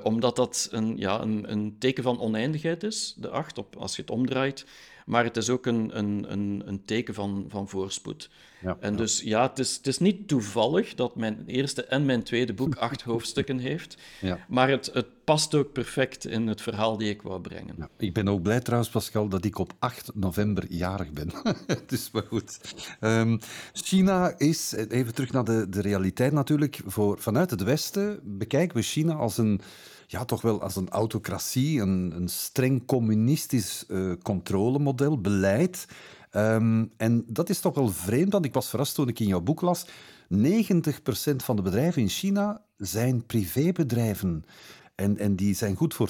omdat 0.03 0.35
dat 0.35 0.67
een, 0.71 0.97
ja, 0.97 1.21
een, 1.21 1.51
een 1.51 1.75
teken 1.79 2.03
van 2.03 2.19
oneindigheid 2.19 2.83
is, 2.83 3.13
de 3.17 3.29
8, 3.29 3.57
op, 3.57 3.75
als 3.75 3.95
je 3.95 4.01
het 4.01 4.11
omdraait. 4.11 4.65
Maar 5.05 5.23
het 5.23 5.37
is 5.37 5.49
ook 5.49 5.65
een, 5.65 5.97
een, 5.97 6.31
een, 6.31 6.63
een 6.65 6.85
teken 6.85 7.13
van, 7.13 7.45
van 7.47 7.69
voorspoed. 7.69 8.29
Ja, 8.61 8.77
en 8.79 8.95
dus 8.95 9.21
ja, 9.21 9.47
het 9.49 9.59
is, 9.59 9.75
het 9.75 9.87
is 9.87 9.97
niet 9.97 10.27
toevallig 10.27 10.95
dat 10.95 11.15
mijn 11.15 11.43
eerste 11.45 11.83
en 11.85 12.05
mijn 12.05 12.23
tweede 12.23 12.53
boek 12.53 12.75
acht 12.89 13.01
hoofdstukken 13.01 13.59
heeft. 13.59 13.97
Ja. 14.21 14.45
Maar 14.47 14.69
het, 14.69 14.89
het 14.93 15.07
past 15.23 15.55
ook 15.55 15.71
perfect 15.71 16.25
in 16.25 16.47
het 16.47 16.61
verhaal 16.61 16.97
die 16.97 17.09
ik 17.09 17.21
wou 17.21 17.41
brengen. 17.41 17.75
Ja, 17.77 17.89
ik 17.97 18.13
ben 18.13 18.27
ook 18.27 18.41
blij 18.41 18.59
trouwens, 18.59 18.91
Pascal, 18.91 19.27
dat 19.27 19.45
ik 19.45 19.57
op 19.57 19.73
8 19.79 20.11
november 20.13 20.65
jarig 20.69 21.11
ben. 21.11 21.31
dus 21.87 22.11
maar 22.11 22.25
goed. 22.27 22.59
Um, 23.01 23.39
China 23.73 24.33
is, 24.37 24.71
even 24.71 25.13
terug 25.13 25.31
naar 25.31 25.43
de, 25.43 25.69
de 25.69 25.81
realiteit 25.81 26.31
natuurlijk, 26.31 26.81
voor, 26.85 27.19
vanuit 27.19 27.49
het 27.49 27.63
Westen 27.63 28.19
bekijken 28.23 28.77
we 28.77 28.83
China 28.83 29.13
als 29.13 29.37
een 29.37 29.61
ja, 30.11 30.25
toch 30.25 30.41
wel 30.41 30.61
als 30.61 30.75
een 30.75 30.89
autocratie, 30.89 31.81
een, 31.81 32.13
een 32.15 32.29
streng 32.29 32.85
communistisch 32.85 33.85
uh, 33.87 34.13
controlemodel, 34.21 35.21
beleid. 35.21 35.85
Um, 36.31 36.91
en 36.97 37.23
dat 37.27 37.49
is 37.49 37.59
toch 37.59 37.75
wel 37.75 37.89
vreemd, 37.89 38.31
want 38.31 38.45
ik 38.45 38.53
was 38.53 38.69
verrast 38.69 38.95
toen 38.95 39.07
ik 39.07 39.19
in 39.19 39.27
jouw 39.27 39.41
boek 39.41 39.61
las. 39.61 39.85
90% 39.85 39.89
van 41.35 41.55
de 41.55 41.61
bedrijven 41.61 42.01
in 42.01 42.09
China 42.09 42.61
zijn 42.77 43.25
privébedrijven. 43.25 44.45
En, 44.95 45.17
en 45.17 45.35
die 45.35 45.53
zijn 45.53 45.75
goed 45.75 45.93
voor 45.93 46.09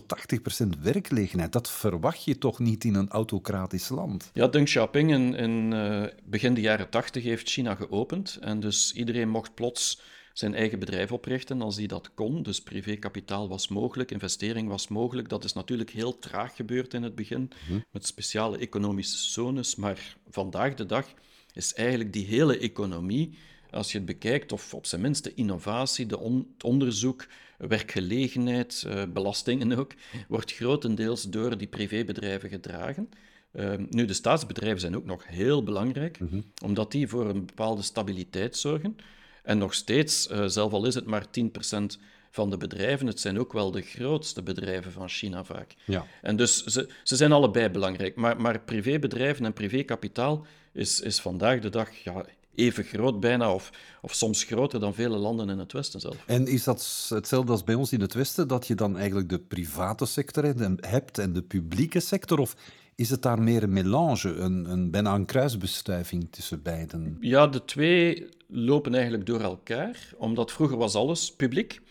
80% 0.66 0.68
werkgelegenheid. 0.82 1.52
Dat 1.52 1.72
verwacht 1.72 2.24
je 2.24 2.38
toch 2.38 2.60
niet 2.60 2.84
in 2.84 2.96
een 2.96 3.10
autocratisch 3.10 3.90
land? 3.90 4.30
Ja, 4.34 4.48
Deng 4.48 4.66
Xiaoping 4.66 5.12
in, 5.12 5.36
in 5.36 5.72
uh, 5.74 6.04
begin 6.24 6.54
de 6.54 6.62
jaren 6.62 6.90
80 6.90 7.24
heeft 7.24 7.50
China 7.50 7.76
geopend. 7.76 8.38
En 8.42 8.60
dus 8.60 8.94
iedereen 8.94 9.30
mocht 9.30 9.54
plots 9.54 10.02
zijn 10.40 10.56
eigen 10.56 10.80
bedrijf 10.80 11.12
oprichten 11.12 11.62
als 11.62 11.76
hij 11.76 11.86
dat 11.86 12.14
kon. 12.14 12.44
Dus 12.44 12.62
privékapitaal 12.62 13.48
was 13.48 13.68
mogelijk, 13.68 14.12
investering 14.12 14.68
was 14.68 14.88
mogelijk. 14.88 15.30
Dat 15.30 15.44
is 15.44 15.54
natuurlijk 15.54 15.90
heel 15.90 16.20
traag 16.20 16.56
gebeurd 16.56 16.94
in 16.94 17.04
het 17.04 17.16
begin, 17.16 17.52
met 17.92 18.06
speciale 18.06 18.58
economische 18.58 19.18
zones. 19.18 19.76
Maar 19.76 20.18
vandaag 20.30 20.74
de 20.74 20.86
dag 20.86 21.14
is 21.54 21.74
eigenlijk 21.74 22.14
die 22.14 22.26
hele 22.26 22.58
economie, 22.58 23.38
als 23.72 23.92
je 23.92 23.98
het 23.98 24.08
bekijkt, 24.08 24.52
of 24.52 24.74
op 24.74 24.86
zijn 24.86 25.02
minst 25.02 25.24
de 25.24 25.34
innovatie, 25.34 26.06
de 26.06 26.44
het 26.54 26.64
onderzoek, 26.64 27.28
werkgelegenheid, 27.58 28.84
uh, 28.88 29.04
belastingen 29.14 29.78
ook, 29.78 29.94
wordt 30.28 30.52
grotendeels 30.54 31.24
door 31.24 31.58
die 31.58 31.68
privébedrijven 31.68 32.50
gedragen. 32.50 33.10
Ehm, 33.52 33.86
nu, 33.90 34.06
de 34.06 34.14
staatsbedrijven 34.14 34.80
zijn 34.80 34.96
ook 34.96 35.06
nog 35.06 35.28
heel 35.28 35.64
belangrijk, 35.64 36.20
mhm. 36.20 36.42
omdat 36.64 36.92
die 36.92 37.08
voor 37.08 37.30
een 37.30 37.46
bepaalde 37.46 37.82
stabiliteit 37.82 38.58
zorgen. 38.58 38.96
En 39.44 39.58
nog 39.58 39.74
steeds, 39.74 40.28
uh, 40.32 40.46
zelf 40.46 40.74
al 40.74 40.86
is 40.86 40.96
het 40.96 41.06
maar 41.06 41.26
10% 41.32 42.00
van 42.32 42.50
de 42.50 42.58
bedrijven, 42.58 43.08
het 43.08 43.20
zijn 43.20 43.40
ook 43.40 43.54
wel 43.54 43.72
de 43.72 43.82
grootste 43.82 44.44
bedrijven 44.44 44.92
van 44.92 45.10
China 45.10 45.44
vaak. 45.44 45.76
Ja. 45.86 46.06
En 46.22 46.36
dus 46.36 46.64
ze, 46.64 46.90
ze 47.04 47.16
zijn 47.16 47.32
allebei 47.32 47.70
belangrijk. 47.70 48.16
Maar, 48.16 48.42
maar 48.42 48.60
privébedrijven 48.60 49.46
en 49.46 49.54
privékapitaal 49.54 50.46
is, 50.74 51.00
is 51.00 51.20
vandaag 51.20 51.60
de 51.60 51.70
dag 51.70 51.96
ja, 51.96 52.26
even 52.56 52.84
groot 52.84 53.20
bijna, 53.20 53.54
of, 53.54 53.70
of 54.02 54.14
soms 54.14 54.44
groter 54.44 54.80
dan 54.80 54.94
vele 54.94 55.18
landen 55.18 55.50
in 55.50 55.58
het 55.58 55.72
Westen 55.72 56.00
zelf. 56.00 56.24
En 56.26 56.48
is 56.48 56.64
dat 56.64 57.08
hetzelfde 57.10 57.52
als 57.52 57.64
bij 57.64 57.76
ons 57.76 57.92
in 57.92 58.02
het 58.02 58.14
Westen, 58.14 58.48
dat 58.48 58.68
je 58.68 58.76
dan 58.76 58.98
eigenlijk 58.98 59.30
de 59.30 59.40
private 59.40 60.06
sector 60.06 60.44
hebt 60.80 61.18
en 61.18 61.34
de 61.34 61.42
publieke 61.42 62.00
sector? 62.00 62.40
Of 62.40 62.56
is 63.00 63.10
het 63.10 63.22
daar 63.22 63.42
meer 63.42 63.64
een 63.64 63.74
melange, 63.74 64.34
een, 64.34 64.72
een, 64.72 64.92
bijna 64.92 65.16
een 65.16 65.26
kruisbestuiving 65.26 66.28
tussen 66.32 66.62
beiden? 66.62 67.18
Ja, 67.20 67.48
de 67.48 67.66
twee 67.66 68.28
lopen 68.48 68.94
eigenlijk 68.94 69.26
door 69.26 69.40
elkaar, 69.40 70.14
omdat 70.18 70.52
vroeger 70.52 70.78
was 70.78 70.96
alles 70.96 71.36
publiek 71.36 71.82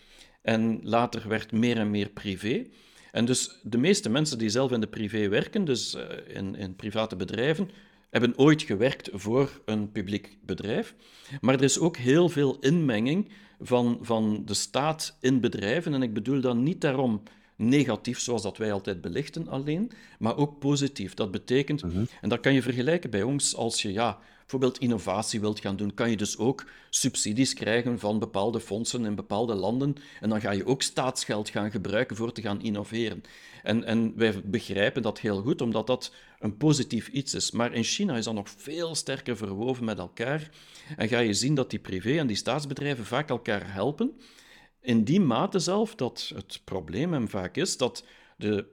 en 0.41 0.79
later 0.83 1.27
werd 1.27 1.51
meer 1.51 1.77
en 1.77 1.89
meer 1.89 2.09
privé. 2.09 2.65
En 3.11 3.25
dus 3.25 3.59
de 3.63 3.77
meeste 3.77 4.09
mensen 4.09 4.37
die 4.37 4.49
zelf 4.49 4.71
in 4.71 4.79
de 4.79 4.87
privé 4.87 5.27
werken, 5.27 5.65
dus 5.65 5.95
eh, 5.95 6.35
in, 6.35 6.55
in 6.55 6.75
private 6.75 7.15
bedrijven, 7.15 7.69
hebben 8.09 8.37
ooit 8.37 8.61
gewerkt 8.61 9.09
voor 9.13 9.61
een 9.65 9.91
publiek 9.91 10.37
bedrijf. 10.45 10.95
Maar 11.41 11.53
er 11.53 11.63
is 11.63 11.79
ook 11.79 11.97
heel 11.97 12.29
veel 12.29 12.57
inmenging 12.59 13.31
van, 13.59 13.99
van 14.01 14.41
de 14.45 14.53
staat 14.53 15.17
in 15.21 15.39
bedrijven. 15.39 15.93
En 15.93 16.01
ik 16.01 16.13
bedoel 16.13 16.41
dan 16.41 16.63
niet 16.63 16.81
daarom 16.81 17.21
negatief, 17.59 18.19
zoals 18.19 18.41
dat 18.41 18.57
wij 18.57 18.71
altijd 18.71 19.01
belichten 19.01 19.47
alleen, 19.47 19.91
maar 20.19 20.37
ook 20.37 20.59
positief. 20.59 21.13
Dat 21.13 21.31
betekent, 21.31 21.83
mhm. 21.83 22.03
en 22.21 22.29
dat 22.29 22.39
kan 22.39 22.53
je 22.53 22.61
vergelijken 22.61 23.09
bij 23.09 23.23
ons, 23.23 23.55
als 23.55 23.81
je 23.81 23.91
ja, 23.91 24.19
bijvoorbeeld 24.39 24.77
innovatie 24.77 25.39
wilt 25.39 25.59
gaan 25.59 25.75
doen, 25.75 25.93
kan 25.93 26.09
je 26.09 26.17
dus 26.17 26.37
ook 26.37 26.65
subsidies 26.89 27.53
krijgen 27.53 27.99
van 27.99 28.19
bepaalde 28.19 28.59
fondsen 28.59 29.05
in 29.05 29.15
bepaalde 29.15 29.53
landen. 29.53 29.95
En 30.21 30.29
dan 30.29 30.41
ga 30.41 30.51
je 30.51 30.65
ook 30.65 30.81
staatsgeld 30.81 31.49
gaan 31.49 31.71
gebruiken 31.71 32.15
voor 32.15 32.31
te 32.31 32.41
gaan 32.41 32.61
innoveren. 32.61 33.23
En, 33.63 33.83
en 33.83 34.13
wij 34.15 34.41
begrijpen 34.45 35.01
dat 35.01 35.19
heel 35.19 35.41
goed, 35.41 35.61
omdat 35.61 35.87
dat 35.87 36.13
een 36.39 36.57
positief 36.57 37.07
iets 37.07 37.33
is. 37.33 37.51
Maar 37.51 37.73
in 37.73 37.83
China 37.83 38.17
is 38.17 38.25
dat 38.25 38.33
nog 38.33 38.49
veel 38.57 38.95
sterker 38.95 39.37
verwoven 39.37 39.85
met 39.85 39.97
elkaar. 39.97 40.49
En 40.97 41.07
ga 41.07 41.19
je 41.19 41.33
zien 41.33 41.55
dat 41.55 41.69
die 41.69 41.79
privé- 41.79 42.17
en 42.17 42.27
die 42.27 42.35
staatsbedrijven 42.35 43.05
vaak 43.05 43.29
elkaar 43.29 43.73
helpen. 43.73 44.11
In 44.81 45.03
die 45.03 45.19
mate 45.19 45.59
zelf 45.59 45.95
dat 45.95 46.31
het 46.35 46.61
probleem 46.63 47.13
hem 47.13 47.29
vaak 47.29 47.55
is 47.55 47.77
dat 47.77 48.05
de 48.37 48.65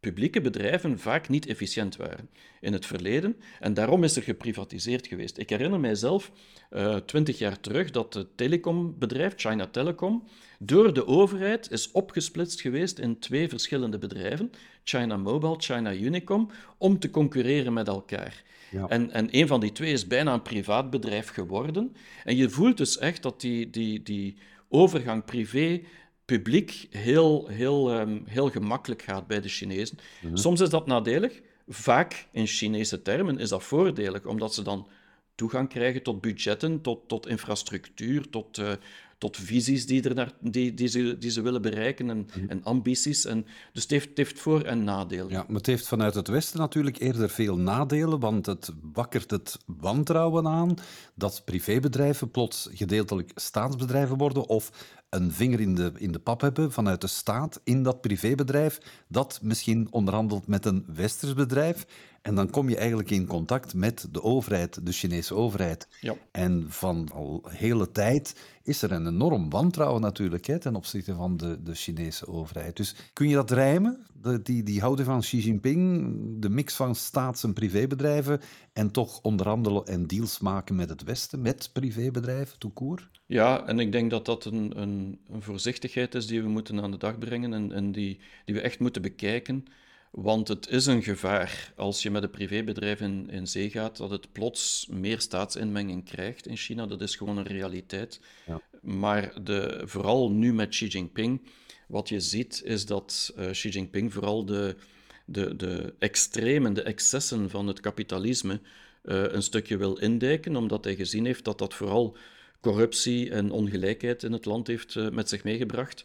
publieke 0.00 0.40
bedrijven 0.40 0.98
vaak 0.98 1.28
niet 1.28 1.46
efficiënt 1.46 1.96
waren 1.96 2.28
in 2.60 2.72
het 2.72 2.86
verleden. 2.86 3.36
En 3.60 3.74
daarom 3.74 4.04
is 4.04 4.16
er 4.16 4.22
geprivatiseerd 4.22 5.06
geweest. 5.06 5.38
Ik 5.38 5.50
herinner 5.50 5.80
mijzelf, 5.80 6.32
eh, 6.70 6.96
twintig 6.96 7.38
jaar 7.38 7.60
terug, 7.60 7.90
dat 7.90 8.14
het 8.14 8.36
telecombedrijf 8.36 9.32
China 9.36 9.66
Telecom 9.66 10.24
door 10.58 10.94
de 10.94 11.06
overheid 11.06 11.70
is 11.70 11.90
opgesplitst 11.90 12.60
geweest 12.60 12.98
in 12.98 13.18
twee 13.18 13.48
verschillende 13.48 13.98
bedrijven, 13.98 14.50
China 14.84 15.16
Mobile, 15.16 15.54
China 15.58 15.94
Unicom, 15.94 16.50
om 16.78 16.98
te 16.98 17.10
concurreren 17.10 17.72
met 17.72 17.88
elkaar. 17.88 18.42
Ja. 18.70 18.86
En, 18.88 19.10
en 19.10 19.28
een 19.30 19.46
van 19.46 19.60
die 19.60 19.72
twee 19.72 19.92
is 19.92 20.06
bijna 20.06 20.32
een 20.32 20.42
privaat 20.42 20.90
bedrijf 20.90 21.28
geworden. 21.28 21.96
En 22.24 22.36
je 22.36 22.50
voelt 22.50 22.76
dus 22.76 22.98
echt 22.98 23.22
dat 23.22 23.40
die, 23.40 23.70
die, 23.70 24.02
die 24.02 24.36
overgang 24.68 25.24
privé 25.24 25.82
publiek 26.24 26.86
heel, 26.90 27.48
heel, 27.48 28.00
um, 28.00 28.22
heel 28.26 28.50
gemakkelijk 28.50 29.02
gaat 29.02 29.26
bij 29.26 29.40
de 29.40 29.48
Chinezen. 29.48 29.98
Mhm. 30.20 30.36
Soms 30.36 30.60
is 30.60 30.70
dat 30.70 30.86
nadelig. 30.86 31.40
Vaak 31.68 32.26
in 32.32 32.46
Chinese 32.46 33.02
termen 33.02 33.38
is 33.38 33.48
dat 33.48 33.62
voordelig, 33.62 34.24
omdat 34.24 34.54
ze 34.54 34.62
dan 34.62 34.88
toegang 35.34 35.68
krijgen 35.68 36.02
tot 36.02 36.20
budgetten, 36.20 36.80
tot, 36.80 37.08
tot 37.08 37.26
infrastructuur, 37.26 38.30
tot, 38.30 38.58
uh, 38.58 38.72
tot 39.18 39.36
visies 39.36 39.86
die, 39.86 40.02
er 40.02 40.14
naar, 40.14 40.32
die, 40.40 40.74
die, 40.74 40.88
ze, 40.88 41.16
die 41.18 41.30
ze 41.30 41.40
willen 41.40 41.62
bereiken 41.62 42.10
en, 42.10 42.28
mhm. 42.36 42.50
en 42.50 42.64
ambities. 42.64 43.24
En, 43.24 43.46
dus 43.72 43.82
het 43.82 43.90
heeft, 43.90 44.08
het 44.08 44.16
heeft 44.16 44.38
voor- 44.38 44.62
en 44.62 44.84
nadelen. 44.84 45.30
Ja, 45.30 45.44
maar 45.46 45.56
het 45.56 45.66
heeft 45.66 45.88
vanuit 45.88 46.14
het 46.14 46.28
Westen 46.28 46.58
natuurlijk 46.58 46.98
eerder 46.98 47.30
veel 47.30 47.56
nadelen, 47.56 48.20
want 48.20 48.46
het 48.46 48.72
wakkert 48.92 49.30
het 49.30 49.58
wantrouwen 49.66 50.46
aan 50.46 50.74
dat 51.14 51.42
privébedrijven 51.44 52.30
plots 52.30 52.68
gedeeltelijk 52.72 53.30
staatsbedrijven 53.34 54.16
worden 54.16 54.46
of 54.46 54.96
een 55.10 55.32
vinger 55.32 55.60
in 55.60 55.74
de, 55.74 55.92
in 55.96 56.12
de 56.12 56.18
pap 56.18 56.40
hebben 56.40 56.72
vanuit 56.72 57.00
de 57.00 57.06
staat 57.06 57.60
in 57.64 57.82
dat 57.82 58.00
privébedrijf, 58.00 58.78
dat 59.08 59.38
misschien 59.42 59.88
onderhandelt 59.90 60.46
met 60.46 60.64
een 60.64 60.84
westers 60.94 61.34
bedrijf. 61.34 61.86
En 62.22 62.34
dan 62.34 62.50
kom 62.50 62.68
je 62.68 62.76
eigenlijk 62.76 63.10
in 63.10 63.26
contact 63.26 63.74
met 63.74 64.08
de 64.12 64.22
overheid, 64.22 64.86
de 64.86 64.92
Chinese 64.92 65.34
overheid. 65.34 65.88
Ja. 66.00 66.14
En 66.30 66.66
van 66.68 67.08
al 67.12 67.44
hele 67.48 67.90
tijd 67.90 68.34
is 68.62 68.82
er 68.82 68.92
een 68.92 69.06
enorm 69.06 69.50
wantrouwen 69.50 70.00
natuurlijk 70.00 70.46
hè, 70.46 70.58
ten 70.58 70.74
opzichte 70.74 71.14
van 71.14 71.36
de, 71.36 71.62
de 71.62 71.74
Chinese 71.74 72.26
overheid. 72.26 72.76
Dus 72.76 72.94
kun 73.12 73.28
je 73.28 73.34
dat 73.34 73.50
rijmen? 73.50 74.06
De, 74.22 74.42
die, 74.42 74.62
die 74.62 74.80
houding 74.80 75.08
van 75.08 75.20
Xi 75.20 75.38
Jinping, 75.38 76.14
de 76.42 76.48
mix 76.48 76.74
van 76.74 76.94
staats- 76.94 77.44
en 77.44 77.52
privébedrijven 77.52 78.40
en 78.72 78.90
toch 78.90 79.20
onderhandelen 79.22 79.86
en 79.86 80.06
deals 80.06 80.38
maken 80.38 80.76
met 80.76 80.88
het 80.88 81.04
Westen, 81.04 81.42
met 81.42 81.70
privébedrijven, 81.72 82.58
toekoor? 82.58 83.08
Ja, 83.26 83.66
en 83.66 83.78
ik 83.78 83.92
denk 83.92 84.10
dat 84.10 84.24
dat 84.24 84.44
een, 84.44 84.80
een, 84.80 85.18
een, 85.30 85.42
voorzichtigheid 85.42 86.14
is 86.14 86.26
die 86.26 86.42
we 86.42 86.48
moeten 86.48 86.80
aan 86.80 86.90
de 86.90 86.96
dag 86.96 87.18
brengen 87.18 87.52
en, 87.52 87.72
en 87.72 87.92
die, 87.92 88.20
die 88.44 88.54
we 88.54 88.60
echt 88.60 88.78
moeten 88.78 89.02
bekijken. 89.02 89.64
Want 90.10 90.48
het 90.48 90.68
is 90.68 90.86
een 90.86 91.02
gevaar 91.02 91.72
als 91.76 92.02
je 92.02 92.10
met 92.10 92.22
een 92.22 92.30
privébedrijf 92.30 93.00
in, 93.00 93.30
in 93.30 93.46
zee 93.46 93.70
gaat, 93.70 93.96
dat 93.96 94.10
het 94.10 94.32
plots 94.32 94.86
meer 94.90 95.20
staatsinmenging 95.20 96.04
krijgt 96.04 96.46
in 96.46 96.56
China. 96.56 96.86
Dat 96.86 97.00
is 97.00 97.16
gewoon 97.16 97.36
een 97.36 97.46
realiteit. 97.46 98.20
Ja. 98.46 98.60
Maar 98.82 99.44
de, 99.44 99.82
vooral 99.84 100.30
nu 100.30 100.54
met 100.54 100.68
Xi 100.68 100.86
Jinping, 100.86 101.40
wat 101.88 102.08
je 102.08 102.20
ziet, 102.20 102.62
is 102.64 102.86
dat 102.86 103.34
uh, 103.38 103.50
Xi 103.50 103.68
Jinping 103.68 104.12
vooral 104.12 104.44
de, 104.44 104.76
de, 105.24 105.56
de 105.56 105.94
extremen, 105.98 106.74
de 106.74 106.82
excessen 106.82 107.50
van 107.50 107.66
het 107.66 107.80
kapitalisme 107.80 108.60
uh, 109.04 109.22
een 109.32 109.42
stukje 109.42 109.76
wil 109.76 109.96
indijken, 109.96 110.56
omdat 110.56 110.84
hij 110.84 110.94
gezien 110.94 111.24
heeft 111.24 111.44
dat 111.44 111.58
dat 111.58 111.74
vooral 111.74 112.16
corruptie 112.60 113.30
en 113.30 113.50
ongelijkheid 113.50 114.22
in 114.22 114.32
het 114.32 114.44
land 114.44 114.66
heeft 114.66 114.94
uh, 114.94 115.08
met 115.10 115.28
zich 115.28 115.44
meegebracht. 115.44 116.04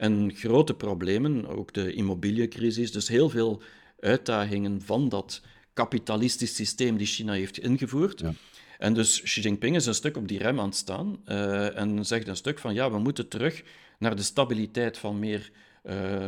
En 0.00 0.34
grote 0.34 0.74
problemen, 0.74 1.46
ook 1.46 1.72
de 1.72 1.92
immobiliëncrisis, 1.92 2.92
dus 2.92 3.08
heel 3.08 3.30
veel 3.30 3.62
uitdagingen 3.98 4.82
van 4.82 5.08
dat 5.08 5.42
kapitalistisch 5.72 6.54
systeem 6.54 6.96
die 6.96 7.06
China 7.06 7.32
heeft 7.32 7.58
ingevoerd. 7.58 8.20
Ja. 8.20 8.32
En 8.78 8.94
dus 8.94 9.22
Xi 9.22 9.40
Jinping 9.40 9.76
is 9.76 9.86
een 9.86 9.94
stuk 9.94 10.16
op 10.16 10.28
die 10.28 10.38
rem 10.38 10.60
aan 10.60 10.66
het 10.66 10.76
staan 10.76 11.20
uh, 11.26 11.78
en 11.78 12.06
zegt 12.06 12.28
een 12.28 12.36
stuk 12.36 12.58
van 12.58 12.74
ja, 12.74 12.90
we 12.90 12.98
moeten 12.98 13.28
terug 13.28 13.62
naar 13.98 14.16
de 14.16 14.22
stabiliteit 14.22 14.98
van 14.98 15.18
meer 15.18 15.50
uh, 15.84 16.26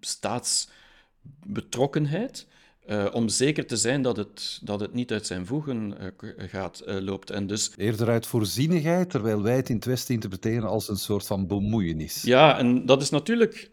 staatsbetrokkenheid. 0.00 2.46
Uh, 2.90 3.06
om 3.12 3.28
zeker 3.28 3.66
te 3.66 3.76
zijn 3.76 4.02
dat 4.02 4.16
het, 4.16 4.60
dat 4.62 4.80
het 4.80 4.94
niet 4.94 5.12
uit 5.12 5.26
zijn 5.26 5.46
voegen 5.46 5.94
uh, 6.00 6.06
gaat, 6.36 6.82
uh, 6.86 6.98
loopt. 7.00 7.30
En 7.30 7.46
dus... 7.46 7.70
Eerder 7.76 8.08
uit 8.08 8.26
voorzienigheid, 8.26 9.10
terwijl 9.10 9.42
wij 9.42 9.56
het 9.56 9.68
in 9.68 9.74
het 9.74 9.84
Westen 9.84 10.14
interpreteren 10.14 10.68
als 10.68 10.88
een 10.88 10.96
soort 10.96 11.26
van 11.26 11.46
bemoeienis. 11.46 12.22
Ja, 12.22 12.58
en 12.58 12.86
dat 12.86 13.02
is 13.02 13.10
natuurlijk... 13.10 13.68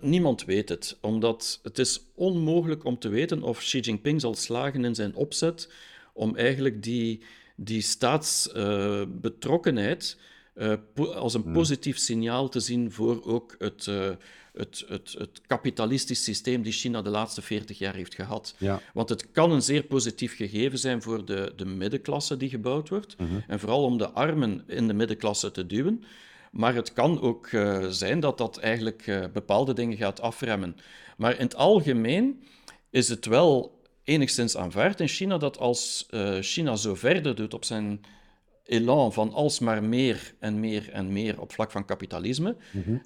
niemand 0.00 0.44
weet 0.44 0.68
het, 0.68 0.96
omdat 1.00 1.60
het 1.62 1.78
is 1.78 2.04
onmogelijk 2.14 2.84
om 2.84 2.98
te 2.98 3.08
weten 3.08 3.42
of 3.42 3.58
Xi 3.58 3.80
Jinping 3.80 4.20
zal 4.20 4.34
slagen 4.34 4.84
in 4.84 4.94
zijn 4.94 5.14
opzet 5.14 5.72
om 6.12 6.36
eigenlijk 6.36 6.82
die, 6.82 7.20
die 7.56 7.80
staatsbetrokkenheid 7.80 10.16
als 11.14 11.34
een 11.34 11.42
hmm. 11.42 11.52
positief 11.52 11.98
signaal 11.98 12.48
te 12.48 12.60
zien 12.60 12.92
voor 12.92 13.24
ook 13.24 13.54
het 13.58 13.90
het, 14.56 14.84
het, 14.88 15.14
het 15.18 15.40
kapitalistisch 15.46 16.24
systeem 16.24 16.62
die 16.62 16.72
China 16.72 17.02
de 17.02 17.10
laatste 17.10 17.42
40 17.42 17.78
jaar 17.78 17.94
heeft 17.94 18.14
gehad. 18.14 18.54
Ja. 18.58 18.80
Want 18.92 19.08
het 19.08 19.30
kan 19.30 19.50
een 19.50 19.62
zeer 19.62 19.82
positief 19.82 20.36
gegeven 20.36 20.78
zijn 20.78 21.02
voor 21.02 21.24
de, 21.24 21.52
de 21.56 21.64
middenklasse 21.64 22.36
die 22.36 22.48
gebouwd 22.48 22.88
wordt. 22.88 23.18
Mhm. 23.18 23.40
En 23.46 23.60
vooral 23.60 23.84
om 23.84 23.98
de 23.98 24.10
armen 24.10 24.64
in 24.66 24.86
de 24.86 24.94
middenklasse 24.94 25.50
te 25.50 25.66
duwen. 25.66 26.04
Maar 26.50 26.74
het 26.74 26.92
kan 26.92 27.20
ook 27.20 27.50
uh, 27.50 27.86
zijn 27.88 28.20
dat 28.20 28.38
dat 28.38 28.58
eigenlijk 28.58 29.06
uh, 29.06 29.24
bepaalde 29.32 29.72
dingen 29.72 29.96
gaat 29.96 30.20
afremmen. 30.20 30.76
Maar 31.16 31.32
in 31.32 31.44
het 31.44 31.56
algemeen 31.56 32.44
is 32.90 33.08
het 33.08 33.26
wel 33.26 33.80
enigszins 34.04 34.56
aanvaard 34.56 35.00
in 35.00 35.08
China 35.08 35.38
dat 35.38 35.58
als 35.58 36.06
uh, 36.10 36.36
China 36.40 36.76
zo 36.76 36.94
verder 36.94 37.34
doet 37.34 37.54
op 37.54 37.64
zijn 37.64 38.00
elan 38.64 39.12
van 39.12 39.32
alsmaar 39.32 39.84
meer 39.84 40.34
en 40.38 40.60
meer 40.60 40.90
en 40.92 41.12
meer 41.12 41.40
op 41.40 41.52
vlak 41.52 41.70
van 41.70 41.84
kapitalisme, 41.84 42.56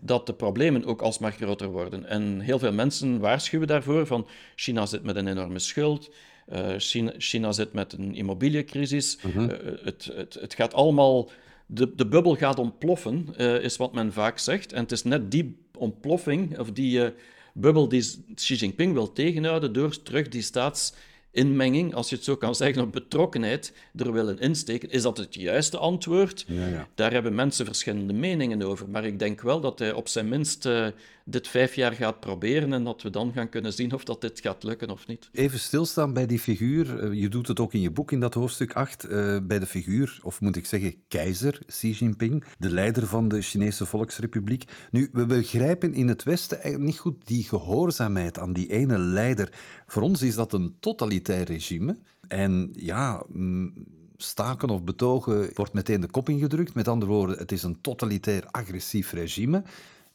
dat 0.03 0.27
de 0.27 0.35
problemen 0.35 0.85
ook 0.85 1.03
alsmaar 1.03 1.33
groter 1.33 1.69
worden. 1.69 2.05
En 2.05 2.41
heel 2.41 2.59
veel 2.59 2.73
mensen 2.73 3.21
waarschuwen 3.21 3.67
daarvoor 3.67 4.07
van 4.07 4.27
China 4.55 4.87
zit 4.87 5.03
met 5.03 5.17
een 5.17 5.29
enorme 5.29 5.59
schuld, 5.59 6.11
uh, 6.53 6.75
China, 6.79 7.13
China, 7.19 7.53
zit 7.53 7.73
met 7.73 7.93
een 7.93 8.15
immobiliëncrisis, 8.15 9.19
uh, 9.37 9.47
het, 9.83 10.11
het, 10.15 10.35
het 10.35 10.55
gaat 10.55 10.75
allemaal... 10.75 11.31
De, 11.71 11.95
de 11.95 12.07
bubbel 12.07 12.35
gaat 12.35 12.59
ontploffen, 12.59 13.27
uh, 13.39 13.63
is 13.63 13.77
wat 13.77 13.93
men 13.93 14.13
vaak 14.13 14.39
zegt. 14.39 14.73
En 14.73 14.83
het 14.83 14.93
is 14.93 15.03
net 15.03 15.31
die 15.31 15.57
ontploffing, 15.79 16.59
of 16.59 16.73
die 16.73 17.13
bubbel 17.53 17.89
die 17.89 18.05
Xi 18.35 18.55
Jinping 18.55 18.93
wil 18.93 19.13
tegenhouden 19.13 19.73
door 19.73 20.03
terug 20.03 20.29
die 20.29 20.43
staats 20.43 20.93
inmenging, 21.31 21.95
als 21.95 22.09
je 22.09 22.15
het 22.15 22.25
zo 22.25 22.37
kan 22.37 22.55
zeggen, 22.55 22.83
of 22.83 22.91
betrokkenheid 22.91 23.73
er 23.97 24.13
willen 24.13 24.39
insteken. 24.39 24.91
Is 24.91 25.03
dat 25.03 25.17
het 25.17 25.35
juiste 25.35 25.79
antwoord? 25.79 26.45
Ja, 26.47 26.67
ja. 26.67 26.89
Daar 26.95 27.13
hebben 27.13 27.35
mensen 27.35 27.65
verschillende 27.67 28.13
meningen 28.13 28.63
over. 28.63 28.89
Maar 28.89 29.05
ik 29.05 29.19
denk 29.19 29.41
wel 29.41 29.61
dat 29.61 29.79
hij 29.79 29.93
op 29.93 30.09
zijn 30.09 30.29
minst 30.29 30.67
uh, 30.67 30.87
dit 31.31 31.49
vijf 31.49 31.75
jaar 31.75 31.93
gaat 31.93 32.21
proberen 32.21 32.73
en 32.73 32.85
dat 32.85 33.03
we 33.03 33.11
dan 33.11 33.33
gaan 33.33 33.49
kunnen 33.49 33.73
zien 33.73 33.93
of 33.93 34.05
dat 34.05 34.21
dit 34.21 34.41
gaat 34.41 34.63
lukken 34.63 34.91
of 34.91 35.07
niet. 35.07 35.29
Even 35.33 35.59
stilstaan 35.59 36.13
bij 36.13 36.27
die 36.27 36.39
figuur. 36.39 36.99
Eh, 36.99 37.13
je 37.13 37.29
doet 37.29 37.49
het 37.49 37.61
ook 37.61 37.73
in 37.73 37.81
je 37.81 37.91
boek 37.91 38.13
in 38.13 38.21
dat 38.21 38.35
hoofdstuk 38.35 38.73
8. 38.73 39.05
Uh, 39.05 39.37
eh, 39.37 39.43
bij 39.43 39.59
de 39.59 39.67
figuur, 39.67 40.19
of 40.23 40.41
moet 40.41 40.57
ik 40.57 40.67
zeggen 40.67 40.95
keizer 41.09 41.59
Xi 41.67 41.91
Jinping, 41.91 42.45
de 42.59 42.71
leider 42.71 43.07
van 43.07 43.29
de 43.29 43.43
Chinese 43.43 43.87
Volksrepubliek. 43.87 44.65
Nu, 44.91 45.09
we 45.13 45.27
begrijpen 45.27 45.95
in 45.95 46.09
het 46.09 46.23
Westen 46.23 46.61
eigenlijk 46.61 46.91
niet 46.91 47.01
goed 47.01 47.27
die 47.27 47.45
gehoorzaamheid 47.45 48.39
aan 48.39 48.53
die 48.53 48.71
ene 48.71 48.99
leider. 48.99 49.53
Voor 49.87 50.03
ons 50.03 50.23
is 50.23 50.35
dat 50.35 50.53
een 50.53 50.77
totalitair 50.81 51.45
regime. 51.45 51.99
En 52.29 52.71
ja, 52.73 53.27
staken 54.17 54.71
of 54.71 54.85
betogen 54.85 55.51
wordt 55.55 55.73
meteen 55.73 56.01
de 56.01 56.11
kop 56.11 56.29
ingedrukt. 56.29 56.75
Met 56.75 56.89
andere 56.89 57.13
woorden, 57.13 57.39
het 57.39 57.53
is 57.53 57.63
een 57.63 57.81
totalitair 57.81 58.47
agressief 58.51 59.13
regime. 59.13 59.63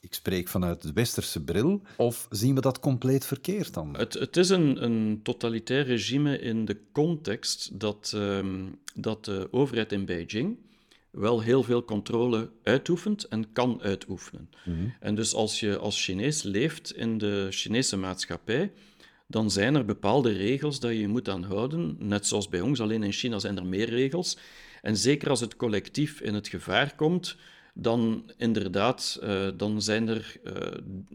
Ik 0.04 0.14
spreek 0.14 0.48
vanuit 0.48 0.82
de 0.82 0.94
westerse 0.94 1.44
bril. 1.44 1.82
Of 1.98 2.28
zien 2.30 2.56
we 2.56 2.62
dat 2.62 2.80
compleet 2.80 3.26
verkeerd 3.26 3.74
dan? 3.74 3.98
Het, 3.98 4.14
het 4.14 4.38
is 4.38 4.50
een, 4.50 4.84
een 4.84 5.20
totalitair 5.24 5.86
regime 5.86 6.40
in 6.40 6.66
de 6.66 6.78
context 6.92 7.80
dat, 7.80 8.12
um, 8.16 8.80
dat 8.96 9.26
de 9.26 9.48
overheid 9.52 9.92
in 9.92 10.06
Beijing 10.06 10.58
wel 11.12 11.42
heel 11.42 11.64
veel 11.64 11.86
controle 11.86 12.50
uitoefent 12.64 13.28
en 13.28 13.52
kan 13.52 13.82
uitoefenen. 13.82 14.50
Mm 14.66 14.76
-hmm. 14.76 14.94
En 15.00 15.16
dus 15.16 15.34
als 15.34 15.60
je 15.60 15.78
als 15.78 16.04
Chinees 16.04 16.42
leeft 16.42 16.96
in 16.96 17.18
de 17.18 17.48
Chinese 17.50 17.98
maatschappij, 17.98 18.72
dan 19.28 19.52
zijn 19.52 19.76
er 19.76 19.86
bepaalde 19.86 20.32
regels 20.32 20.80
dat 20.80 20.92
je 20.92 21.08
moet 21.08 21.30
aanhouden. 21.30 21.96
Net 22.00 22.28
zoals 22.28 22.50
bij 22.50 22.62
ons, 22.62 22.80
alleen 22.80 23.04
in 23.04 23.12
China 23.12 23.40
zijn 23.40 23.58
er 23.58 23.66
meer 23.66 23.90
regels. 23.90 24.38
En 24.82 24.98
zeker 24.98 25.30
als 25.30 25.40
het 25.40 25.56
collectief 25.56 26.22
in 26.22 26.34
het 26.34 26.48
gevaar 26.48 26.96
komt, 26.96 27.36
dan 27.74 28.32
inderdaad, 28.38 29.20
uh, 29.24 29.48
dan 29.58 29.82
zijn 29.82 30.08
er 30.08 30.36
uh, 30.44 30.54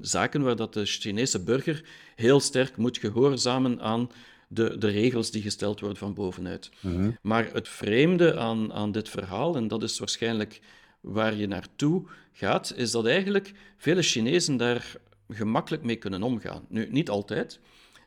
zaken 0.01 0.43
waar 0.43 0.57
dat 0.57 0.75
de 0.75 0.85
Chinese 0.85 1.43
burger 1.43 1.85
heel 2.17 2.41
sterk 2.41 2.77
moet 2.77 2.99
gehoorzamen 2.99 3.81
aan 3.81 4.11
de, 4.49 4.79
de 4.79 4.89
regels 4.89 5.31
die 5.31 5.43
gesteld 5.43 5.81
worden 5.81 5.99
van 5.99 6.15
bovenuit. 6.15 6.71
Mm 6.81 7.17
Maar 7.23 7.49
het 7.53 7.69
vreemde 7.69 8.37
aan, 8.37 8.73
aan 8.73 8.93
dit 8.93 9.09
verhaal, 9.09 9.57
en 9.57 9.69
dat 9.69 9.83
is 9.83 9.99
waarschijnlijk 9.99 10.61
waar 11.01 11.35
je 11.35 11.47
naartoe 11.47 12.07
gaat, 12.33 12.73
is 12.77 12.91
dat 12.91 13.07
eigenlijk 13.07 13.53
vele 13.77 14.03
Chinezen 14.03 14.57
daar 14.57 14.97
gemakkelijk 15.29 15.83
mee 15.83 15.97
kunnen 15.97 16.23
omgaan. 16.23 16.65
Nu, 16.69 16.89
niet 16.91 17.09
altijd. 17.09 17.61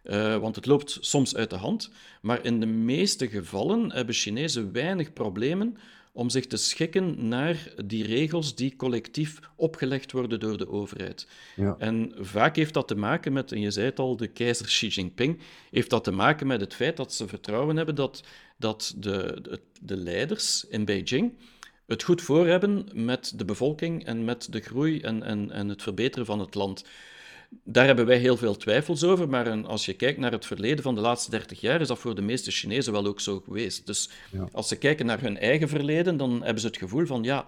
Uh, 0.03 0.37
want 0.37 0.55
het 0.55 0.65
loopt 0.65 0.97
soms 1.01 1.35
uit 1.35 1.49
de 1.49 1.55
hand. 1.55 1.91
Maar 2.21 2.45
in 2.45 2.59
de 2.59 2.65
meeste 2.65 3.27
gevallen 3.27 3.91
hebben 3.91 4.15
Chinezen 4.15 4.71
weinig 4.71 5.13
problemen 5.13 5.77
om 6.13 6.29
zich 6.29 6.47
te 6.47 6.57
schikken 6.57 7.27
naar 7.27 7.73
die 7.85 8.05
regels 8.05 8.55
die 8.55 8.75
collectief 8.75 9.39
opgelegd 9.55 10.11
worden 10.11 10.39
door 10.39 10.57
de 10.57 10.69
overheid. 10.69 11.27
Ja. 11.55 11.75
En 11.77 12.13
vaak 12.19 12.55
heeft 12.55 12.73
dat 12.73 12.87
te 12.87 12.95
maken 12.95 13.33
met, 13.33 13.51
en 13.51 13.59
je 13.59 13.71
zei 13.71 13.85
het 13.85 13.99
al, 13.99 14.17
de 14.17 14.27
keizer 14.27 14.65
Xi 14.65 14.87
Jinping, 14.87 15.39
heeft 15.69 15.89
dat 15.89 16.03
te 16.03 16.11
maken 16.11 16.47
met 16.47 16.61
het 16.61 16.73
feit 16.73 16.97
dat 16.97 17.13
ze 17.13 17.27
vertrouwen 17.27 17.75
hebben 17.75 17.95
dat, 17.95 18.23
dat 18.57 18.93
de, 18.97 19.39
de, 19.41 19.59
de 19.81 19.97
leiders 19.97 20.65
in 20.69 20.85
Beijing 20.85 21.33
het 21.87 22.03
goed 22.03 22.21
voor 22.21 22.47
hebben 22.47 22.87
met 22.93 23.33
de 23.35 23.45
bevolking 23.45 24.05
en 24.05 24.25
met 24.25 24.47
de 24.51 24.59
groei 24.59 25.01
en, 25.01 25.23
en, 25.23 25.51
en 25.51 25.69
het 25.69 25.81
verbeteren 25.81 26.25
van 26.25 26.39
het 26.39 26.55
land. 26.55 26.85
Daar 27.63 27.85
hebben 27.85 28.05
wij 28.05 28.17
heel 28.17 28.37
veel 28.37 28.57
twijfels 28.57 29.03
over, 29.03 29.29
maar 29.29 29.65
als 29.65 29.85
je 29.85 29.93
kijkt 29.93 30.19
naar 30.19 30.31
het 30.31 30.45
verleden 30.45 30.83
van 30.83 30.95
de 30.95 31.01
laatste 31.01 31.31
30 31.31 31.61
jaar, 31.61 31.81
is 31.81 31.87
dat 31.87 31.99
voor 31.99 32.15
de 32.15 32.21
meeste 32.21 32.51
Chinezen 32.51 32.93
wel 32.93 33.05
ook 33.05 33.19
zo 33.19 33.39
geweest. 33.39 33.85
Dus 33.85 34.09
als 34.51 34.67
ze 34.67 34.77
kijken 34.77 35.05
naar 35.05 35.21
hun 35.21 35.37
eigen 35.37 35.69
verleden, 35.69 36.17
dan 36.17 36.43
hebben 36.43 36.61
ze 36.61 36.67
het 36.67 36.77
gevoel 36.77 37.05
van, 37.05 37.23
ja, 37.23 37.47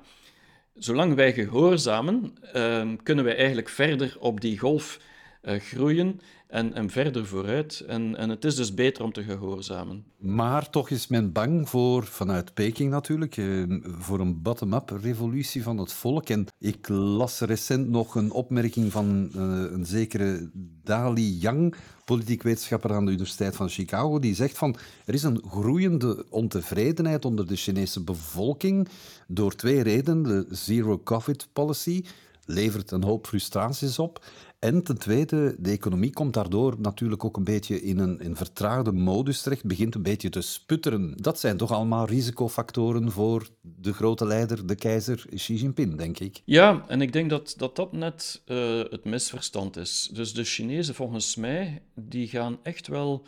zolang 0.75 1.15
wij 1.15 1.33
gehoorzamen, 1.33 2.33
uh, 2.55 2.87
kunnen 3.03 3.25
wij 3.25 3.35
eigenlijk 3.35 3.69
verder 3.69 4.15
op 4.19 4.41
die 4.41 4.59
golf 4.59 4.99
uh, 5.43 5.59
groeien 5.59 6.19
en, 6.47 6.73
en 6.73 6.89
verder 6.89 7.25
vooruit. 7.25 7.83
En, 7.87 8.15
en 8.15 8.29
het 8.29 8.45
is 8.45 8.55
dus 8.55 8.73
beter 8.73 9.03
om 9.03 9.13
te 9.13 9.23
gehoorzamen. 9.23 10.05
Maar 10.17 10.69
toch 10.69 10.89
is 10.89 11.07
men 11.07 11.31
bang 11.31 11.69
voor, 11.69 12.03
vanuit 12.03 12.53
Peking 12.53 12.91
natuurlijk, 12.91 13.37
eh, 13.37 13.63
voor 13.83 14.19
een 14.19 14.41
bottom-up 14.41 14.89
revolutie 15.01 15.63
van 15.63 15.77
het 15.77 15.93
volk. 15.93 16.29
En 16.29 16.47
ik 16.59 16.87
las 16.87 17.39
recent 17.39 17.89
nog 17.89 18.15
een 18.15 18.31
opmerking 18.31 18.91
van 18.91 19.31
uh, 19.35 19.41
een 19.71 19.85
zekere 19.85 20.49
Dali 20.83 21.37
Yang, 21.37 21.75
politiek 22.05 22.43
wetenschapper 22.43 22.93
aan 22.93 23.05
de 23.05 23.11
Universiteit 23.11 23.55
van 23.55 23.69
Chicago, 23.69 24.19
die 24.19 24.35
zegt 24.35 24.57
van 24.57 24.75
er 25.05 25.13
is 25.13 25.23
een 25.23 25.43
groeiende 25.47 26.25
ontevredenheid 26.29 27.25
onder 27.25 27.47
de 27.47 27.55
Chinese 27.55 28.03
bevolking 28.03 28.87
door 29.27 29.55
twee 29.55 29.83
redenen. 29.83 30.23
De 30.23 30.45
zero-covid 30.49 31.47
policy 31.53 32.03
levert 32.45 32.91
een 32.91 33.03
hoop 33.03 33.27
frustraties 33.27 33.99
op. 33.99 34.25
En 34.59 34.83
ten 34.83 34.97
tweede, 34.97 35.55
de 35.59 35.71
economie 35.71 36.13
komt 36.13 36.33
daardoor 36.33 36.75
natuurlijk 36.79 37.25
ook 37.25 37.37
een 37.37 37.43
beetje 37.43 37.81
in 37.81 37.99
een 37.99 38.19
in 38.19 38.35
vertraagde 38.35 38.91
modus 38.91 39.41
terecht, 39.41 39.65
begint 39.65 39.95
een 39.95 40.03
beetje 40.03 40.29
te 40.29 40.41
sputteren. 40.41 41.13
Dat 41.15 41.39
zijn 41.39 41.57
toch 41.57 41.71
allemaal 41.71 42.05
risicofactoren 42.05 43.11
voor 43.11 43.47
de 43.61 43.93
grote 43.93 44.25
leider, 44.25 44.67
de 44.67 44.75
keizer 44.75 45.25
Xi 45.35 45.55
Jinping, 45.55 45.97
denk 45.97 46.19
ik. 46.19 46.41
Ja, 46.45 46.85
en 46.87 47.01
ik 47.01 47.13
denk 47.13 47.29
dat 47.29 47.53
dat, 47.57 47.75
dat 47.75 47.91
net 47.91 48.41
uh, 48.47 48.79
het 48.89 49.03
misverstand 49.03 49.77
is. 49.77 50.09
Dus 50.13 50.33
de 50.33 50.43
Chinezen, 50.43 50.95
volgens 50.95 51.35
mij, 51.35 51.81
die 51.95 52.27
gaan 52.27 52.59
echt 52.63 52.87
wel 52.87 53.25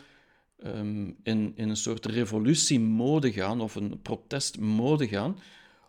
um, 0.64 1.16
in, 1.22 1.52
in 1.54 1.68
een 1.68 1.76
soort 1.76 2.06
revolutiemode 2.06 3.32
gaan, 3.32 3.60
of 3.60 3.74
een 3.74 4.00
protestmode 4.02 5.08
gaan, 5.08 5.38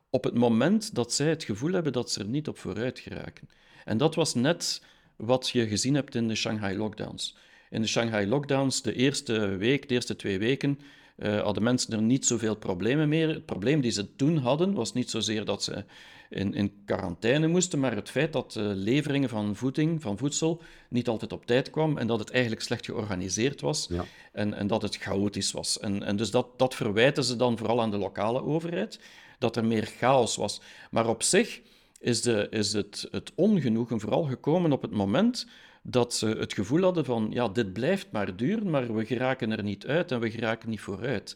op 0.09 0.23
het 0.23 0.33
moment 0.33 0.95
dat 0.95 1.13
zij 1.13 1.29
het 1.29 1.43
gevoel 1.43 1.71
hebben 1.71 1.93
dat 1.93 2.11
ze 2.11 2.19
er 2.19 2.27
niet 2.27 2.47
op 2.47 2.57
vooruit 2.57 2.99
geraken. 2.99 3.49
En 3.85 3.97
dat 3.97 4.15
was 4.15 4.33
net 4.33 4.81
wat 5.15 5.49
je 5.49 5.67
gezien 5.67 5.95
hebt 5.95 6.15
in 6.15 6.27
de 6.27 6.35
Shanghai 6.35 6.77
lockdowns. 6.77 7.35
In 7.69 7.81
de 7.81 7.87
Shanghai 7.87 8.27
lockdowns, 8.27 8.81
de 8.81 8.93
eerste 8.93 9.39
week, 9.47 9.87
de 9.87 9.93
eerste 9.93 10.15
twee 10.15 10.39
weken, 10.39 10.79
uh, 11.17 11.41
hadden 11.41 11.63
mensen 11.63 11.93
er 11.93 12.01
niet 12.01 12.25
zoveel 12.25 12.55
problemen 12.55 13.09
meer. 13.09 13.27
Het 13.27 13.45
probleem 13.45 13.81
die 13.81 13.91
ze 13.91 14.15
toen 14.15 14.37
hadden, 14.37 14.73
was 14.73 14.93
niet 14.93 15.09
zozeer 15.09 15.45
dat 15.45 15.63
ze 15.63 15.85
in, 16.29 16.53
in 16.53 16.73
quarantaine 16.85 17.47
moesten, 17.47 17.79
maar 17.79 17.95
het 17.95 18.09
feit 18.09 18.33
dat 18.33 18.55
uh, 18.57 18.63
leveringen 18.73 19.29
van 19.29 19.55
voeding, 19.55 20.01
van 20.01 20.17
voedsel, 20.17 20.61
niet 20.89 21.07
altijd 21.07 21.33
op 21.33 21.45
tijd 21.45 21.69
kwam 21.69 21.97
en 21.97 22.07
dat 22.07 22.19
het 22.19 22.31
eigenlijk 22.31 22.61
slecht 22.61 22.85
georganiseerd 22.85 23.61
was 23.61 23.87
ja. 23.89 24.05
en, 24.31 24.53
en 24.53 24.67
dat 24.67 24.81
het 24.81 24.97
chaotisch 24.97 25.51
was. 25.51 25.79
En, 25.79 26.03
en 26.03 26.15
dus 26.15 26.31
dat, 26.31 26.47
dat 26.57 26.75
verwijten 26.75 27.23
ze 27.23 27.35
dan 27.35 27.57
vooral 27.57 27.81
aan 27.81 27.91
de 27.91 27.97
lokale 27.97 28.43
overheid, 28.43 28.99
dat 29.37 29.55
er 29.55 29.65
meer 29.65 29.85
chaos 29.85 30.35
was. 30.35 30.61
Maar 30.91 31.07
op 31.07 31.23
zich 31.23 31.61
is, 31.99 32.21
de, 32.21 32.47
is 32.49 32.73
het, 32.73 33.07
het 33.11 33.31
ongenoegen 33.35 33.99
vooral 33.99 34.23
gekomen 34.23 34.71
op 34.71 34.81
het 34.81 34.91
moment 34.91 35.47
dat 35.83 36.13
ze 36.13 36.27
het 36.27 36.53
gevoel 36.53 36.81
hadden 36.81 37.05
van, 37.05 37.27
ja, 37.31 37.47
dit 37.47 37.73
blijft 37.73 38.07
maar 38.11 38.35
duren, 38.35 38.69
maar 38.69 38.95
we 38.95 39.05
geraken 39.05 39.51
er 39.51 39.63
niet 39.63 39.85
uit 39.85 40.11
en 40.11 40.19
we 40.19 40.31
geraken 40.31 40.69
niet 40.69 40.81
vooruit. 40.81 41.35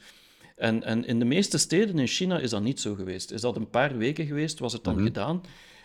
En, 0.56 0.84
en 0.84 1.06
in 1.06 1.20
de 1.20 1.26
meeste 1.26 1.58
steden 1.58 2.00
in 2.00 2.08
China 2.08 2.40
is 2.40 2.50
dat 2.50 2.62
niet 2.62 2.80
zo 2.80 2.96
geweest. 2.96 3.32
Is 3.32 3.42
dat 3.42 3.56
een 3.56 3.70
paar 3.70 3.98
weken 3.98 4.26
geweest, 4.26 4.60
was 4.60 4.74
het 4.74 4.84
dan 4.84 4.96
mhm. 4.96 5.04
gedaan. 5.04 5.42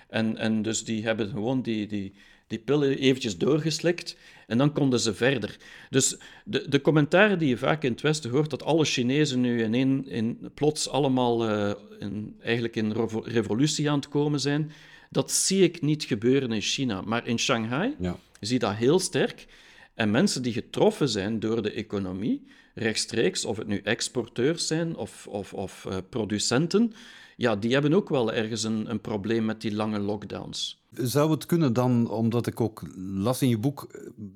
En, 0.08 0.36
en 0.36 0.62
dus 0.62 0.84
die 0.84 1.04
hebben 1.04 1.28
gewoon 1.28 1.62
die, 1.62 1.86
die, 1.86 2.14
die 2.46 2.58
pillen 2.58 2.98
eventjes 2.98 3.38
doorgeslikt 3.38 4.16
en 4.46 4.58
dan 4.58 4.72
konden 4.72 5.00
ze 5.00 5.14
verder. 5.14 5.56
Dus 5.90 6.16
de, 6.44 6.68
de 6.68 6.80
commentaren 6.80 7.38
die 7.38 7.48
je 7.48 7.56
vaak 7.56 7.82
in 7.82 7.92
het 7.92 8.00
Westen 8.00 8.30
hoort, 8.30 8.50
dat 8.50 8.62
alle 8.62 8.84
Chinezen 8.84 9.40
nu 9.40 9.62
in, 9.62 10.08
in 10.08 10.50
plots 10.54 10.88
allemaal 10.88 11.50
uh, 11.50 11.72
in, 11.98 12.36
eigenlijk 12.40 12.76
in 12.76 12.92
revolutie 13.24 13.90
aan 13.90 13.98
het 13.98 14.08
komen 14.08 14.40
zijn, 14.40 14.72
dat 15.10 15.30
zie 15.30 15.62
ik 15.62 15.82
niet 15.82 16.04
gebeuren 16.04 16.52
in 16.52 16.60
China. 16.60 17.00
Maar 17.00 17.26
in 17.26 17.38
Shanghai 17.38 17.94
ja. 17.98 18.18
zie 18.40 18.54
je 18.54 18.58
dat 18.58 18.74
heel 18.74 18.98
sterk. 18.98 19.46
En 19.94 20.10
mensen 20.10 20.42
die 20.42 20.52
getroffen 20.52 21.08
zijn 21.08 21.40
door 21.40 21.62
de 21.62 21.72
economie, 21.72 22.46
rechtstreeks, 22.74 23.44
of 23.44 23.56
het 23.56 23.66
nu 23.66 23.80
exporteurs 23.84 24.66
zijn 24.66 24.96
of, 24.96 25.26
of, 25.26 25.54
of 25.54 25.84
uh, 25.88 25.96
producenten, 26.08 26.92
ja, 27.36 27.56
die 27.56 27.72
hebben 27.72 27.92
ook 27.92 28.08
wel 28.08 28.32
ergens 28.32 28.62
een, 28.62 28.90
een 28.90 29.00
probleem 29.00 29.44
met 29.44 29.60
die 29.60 29.74
lange 29.74 29.98
lockdowns. 29.98 30.84
Zou 30.90 31.30
het 31.30 31.46
kunnen 31.46 31.72
dan, 31.72 32.10
omdat 32.10 32.46
ik 32.46 32.60
ook 32.60 32.82
las 32.96 33.42
in 33.42 33.48
je 33.48 33.58
boek, 33.58 33.86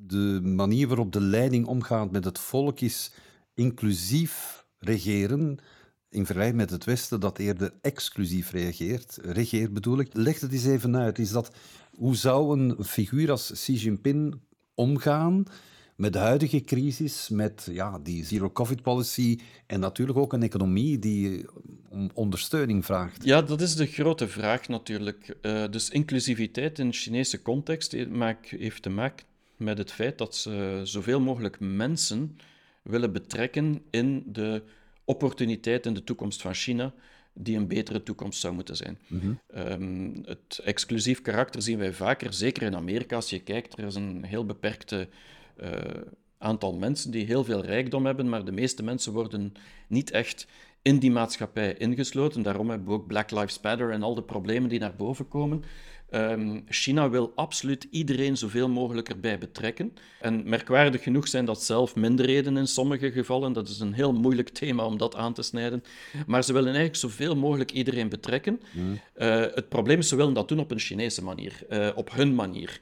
de 0.06 0.40
manier 0.42 0.88
waarop 0.88 1.12
de 1.12 1.20
leiding 1.20 1.66
omgaat 1.66 2.10
met 2.10 2.24
het 2.24 2.38
volk 2.38 2.80
is 2.80 3.12
inclusief 3.54 4.64
regeren. 4.78 5.58
in 6.08 6.26
vergelijking 6.26 6.60
met 6.60 6.70
het 6.70 6.84
Westen 6.84 7.20
dat 7.20 7.38
eerder 7.38 7.72
exclusief 7.80 8.50
reageert, 8.50 9.18
regeert 9.22 9.72
bedoel 9.72 9.98
ik. 9.98 10.08
Leg 10.12 10.40
het 10.40 10.52
eens 10.52 10.66
even 10.66 10.96
uit. 10.96 11.18
Is 11.18 11.30
dat, 11.30 11.54
hoe 11.94 12.16
zou 12.16 12.58
een 12.58 12.84
figuur 12.84 13.30
als 13.30 13.50
Xi 13.52 13.74
Jinping 13.74 14.40
omgaan 14.74 15.44
met 16.00 16.12
de 16.12 16.18
huidige 16.18 16.60
crisis, 16.60 17.28
met 17.28 17.68
ja, 17.72 17.98
die 17.98 18.24
zero-covid-policy 18.24 19.38
en 19.66 19.80
natuurlijk 19.80 20.18
ook 20.18 20.32
een 20.32 20.42
economie 20.42 20.98
die 20.98 21.46
om 21.88 22.10
ondersteuning 22.14 22.84
vraagt? 22.84 23.24
Ja, 23.24 23.42
dat 23.42 23.60
is 23.60 23.74
de 23.74 23.86
grote 23.86 24.28
vraag 24.28 24.68
natuurlijk. 24.68 25.36
Uh, 25.42 25.64
dus 25.70 25.90
inclusiviteit 25.90 26.78
in 26.78 26.88
de 26.88 26.96
Chinese 26.96 27.42
context 27.42 27.92
heeft 28.42 28.82
te 28.82 28.90
maken 28.90 29.26
met 29.56 29.78
het 29.78 29.92
feit 29.92 30.18
dat 30.18 30.36
ze 30.36 30.80
zoveel 30.84 31.20
mogelijk 31.20 31.60
mensen 31.60 32.36
willen 32.82 33.12
betrekken 33.12 33.82
in 33.90 34.22
de 34.26 34.62
opportuniteit 35.04 35.86
in 35.86 35.94
de 35.94 36.04
toekomst 36.04 36.42
van 36.42 36.54
China, 36.54 36.94
die 37.32 37.56
een 37.56 37.68
betere 37.68 38.02
toekomst 38.02 38.40
zou 38.40 38.54
moeten 38.54 38.76
zijn. 38.76 38.98
Mhm. 39.06 39.32
Ehm, 39.46 40.10
het 40.24 40.60
exclusief 40.64 41.22
karakter 41.22 41.62
zien 41.62 41.78
wij 41.78 41.92
vaker, 41.92 42.32
zeker 42.32 42.62
in 42.62 42.76
Amerika. 42.76 43.16
Als 43.16 43.30
je 43.30 43.40
kijkt, 43.40 43.78
er 43.78 43.86
is 43.86 43.94
een 43.94 44.24
heel 44.24 44.46
beperkte 44.46 45.08
uh, 45.62 45.70
aantal 46.38 46.74
mensen 46.74 47.10
die 47.10 47.24
heel 47.24 47.44
veel 47.44 47.64
rijkdom 47.64 48.06
hebben, 48.06 48.28
maar 48.28 48.44
de 48.44 48.52
meeste 48.52 48.82
mensen 48.82 49.12
worden 49.12 49.52
niet 49.88 50.10
echt 50.10 50.46
in 50.82 50.98
die 50.98 51.10
maatschappij 51.10 51.74
ingesloten. 51.74 52.42
Daarom 52.42 52.70
hebben 52.70 52.88
we 52.88 52.94
ook 52.94 53.06
Black 53.06 53.30
Lives 53.30 53.60
Matter 53.62 53.90
en 53.90 54.02
al 54.02 54.14
de 54.14 54.22
problemen 54.22 54.68
die 54.68 54.78
naar 54.78 54.96
boven 54.96 55.28
komen. 55.28 55.64
Um, 56.14 56.64
China 56.68 57.10
wil 57.10 57.32
absoluut 57.34 57.86
iedereen 57.90 58.36
zoveel 58.36 58.68
mogelijk 58.68 59.08
erbij 59.08 59.38
betrekken. 59.38 59.92
En 60.20 60.48
merkwaardig 60.48 61.02
genoeg 61.02 61.28
zijn 61.28 61.44
dat 61.44 61.62
zelf 61.62 61.96
minderheden 61.96 62.56
in 62.56 62.66
sommige 62.66 63.12
gevallen. 63.12 63.52
Dat 63.52 63.68
is 63.68 63.80
een 63.80 63.92
heel 63.92 64.12
moeilijk 64.12 64.48
thema 64.48 64.84
om 64.84 64.98
dat 64.98 65.16
aan 65.16 65.32
te 65.32 65.42
snijden. 65.42 65.82
Maar 66.26 66.44
ze 66.44 66.52
willen 66.52 66.68
eigenlijk 66.74 66.98
zoveel 66.98 67.36
mogelijk 67.36 67.70
iedereen 67.70 68.08
betrekken. 68.08 68.60
Mm. 68.72 69.00
Uh, 69.16 69.40
het 69.40 69.68
probleem 69.68 69.98
is, 69.98 70.08
ze 70.08 70.16
willen 70.16 70.34
dat 70.34 70.48
doen 70.48 70.58
op 70.58 70.70
een 70.70 70.78
Chinese 70.78 71.24
manier, 71.24 71.60
uh, 71.70 71.88
op 71.94 72.12
hun 72.14 72.34
manier. 72.34 72.80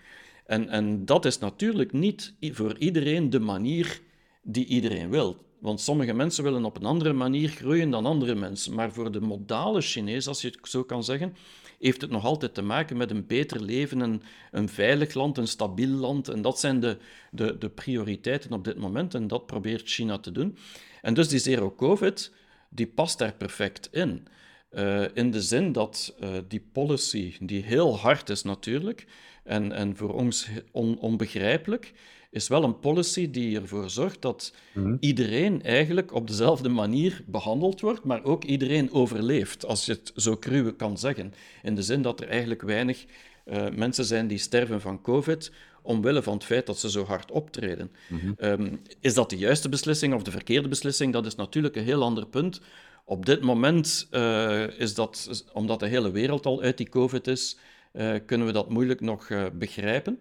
En, 0.49 0.69
en 0.69 1.05
dat 1.05 1.25
is 1.25 1.39
natuurlijk 1.39 1.93
niet 1.93 2.35
voor 2.41 2.79
iedereen 2.79 3.31
de 3.31 3.41
manier 3.41 4.01
die 4.43 4.67
iedereen 4.67 5.11
wil. 5.11 5.37
Want 5.61 5.81
sommige 5.81 6.13
mensen 6.13 6.45
willen 6.45 6.65
op 6.65 6.77
een 6.77 6.85
andere 6.85 7.13
manier 7.13 7.49
groeien 7.49 7.91
dan 7.91 8.07
andere 8.07 8.35
mensen. 8.35 8.75
Maar 8.75 8.93
voor 8.93 9.13
de 9.13 9.21
modale 9.21 9.81
Chinees, 9.81 10.27
als 10.27 10.41
je 10.41 10.49
het 10.49 10.69
zo 10.69 10.85
kan 10.85 11.05
zeggen, 11.05 11.37
heeft 11.79 12.01
het 12.01 12.11
nog 12.11 12.25
altijd 12.25 12.55
te 12.55 12.63
maken 12.63 12.97
met 12.97 13.11
een 13.11 13.27
beter 13.27 13.63
leven, 13.63 14.01
een, 14.01 14.23
een 14.51 14.69
veilig 14.69 15.15
land, 15.15 15.39
een 15.39 15.49
stabiel 15.49 15.89
land. 15.89 16.29
En 16.29 16.43
dat 16.43 16.61
zijn 16.61 16.81
de, 16.81 16.97
de, 17.31 17.59
de 17.59 17.69
prioriteiten 17.69 18.53
op 18.53 18.65
dit 18.65 18.77
moment. 18.77 19.15
En 19.15 19.27
dat 19.27 19.47
probeert 19.47 19.89
China 19.89 20.19
te 20.19 20.33
doen. 20.33 20.57
En 21.03 21.15
dus 21.15 21.29
die 21.29 21.39
zero-covid, 21.39 22.33
die 22.69 22.87
past 22.87 23.19
daar 23.19 23.35
perfect 23.35 23.89
in. 23.93 24.27
Uh, 24.71 25.05
in 25.15 25.31
de 25.31 25.43
zin 25.43 25.73
dat 25.73 26.15
uh, 26.21 26.29
die 26.49 26.69
policy, 26.73 27.37
die 27.41 27.63
heel 27.63 27.99
hard 27.99 28.29
is 28.29 28.43
natuurlijk, 28.43 29.07
en, 29.45 29.73
en 29.73 29.97
voor 29.97 30.15
ons 30.15 30.49
on, 30.73 30.99
onbegrijpelijk, 30.99 31.93
is 32.31 32.49
wel 32.49 32.65
een 32.65 32.79
policy 32.79 33.31
die 33.31 33.61
ervoor 33.61 33.91
zorgt 33.91 34.23
dat 34.23 34.55
mhm. 34.75 34.97
iedereen 35.01 35.63
eigenlijk 35.63 36.15
op 36.15 36.27
dezelfde 36.27 36.69
manier 36.69 37.23
behandeld 37.27 37.81
wordt, 37.81 38.05
maar 38.05 38.25
ook 38.25 38.45
iedereen 38.45 38.93
overleeft, 38.93 39.67
als 39.67 39.87
je 39.87 39.93
het 39.93 40.13
zo 40.17 40.37
cru 40.37 40.73
kan 40.73 40.99
zeggen. 40.99 41.35
In 41.63 41.75
de 41.75 41.83
zin 41.83 42.03
dat 42.03 42.21
er 42.21 42.29
eigenlijk 42.29 42.63
weinig 42.63 43.05
uh, 43.47 43.69
mensen 43.71 44.05
zijn 44.05 44.27
die 44.27 44.39
sterven 44.39 44.81
van 44.81 45.01
COVID 45.01 45.53
omwille 45.83 46.23
van 46.23 46.35
het 46.35 46.45
feit 46.45 46.67
dat 46.67 46.79
ze 46.79 46.91
zo 46.91 47.05
hard 47.05 47.31
optreden. 47.31 47.91
Mhm. 48.09 48.33
Ehm, 48.37 48.77
is 49.01 49.15
dat 49.15 49.31
de 49.31 49.37
juiste 49.37 49.69
beslissing 49.69 50.15
of 50.15 50.23
de 50.23 50.31
verkeerde 50.31 50.69
beslissing? 50.69 51.13
Dat 51.13 51.27
is 51.27 51.35
natuurlijk 51.35 51.77
een 51.77 51.85
heel 51.85 52.03
ander 52.03 52.27
punt. 52.27 52.61
Op 53.09 53.27
dit 53.27 53.41
moment 53.41 54.09
uh, 54.11 54.81
is 54.81 54.95
dat, 54.95 55.45
omdat 55.53 55.81
de 55.81 55.87
hele 55.87 56.11
wereld 56.11 56.47
al 56.47 56.61
uit 56.61 56.77
die 56.77 56.89
COVID 56.89 57.27
is, 57.27 57.59
uh, 57.93 58.15
kunnen 58.27 58.47
we 58.47 58.53
dat 58.53 58.71
moeilijk 58.71 59.01
nog 59.01 59.29
begrijpen. 59.53 60.19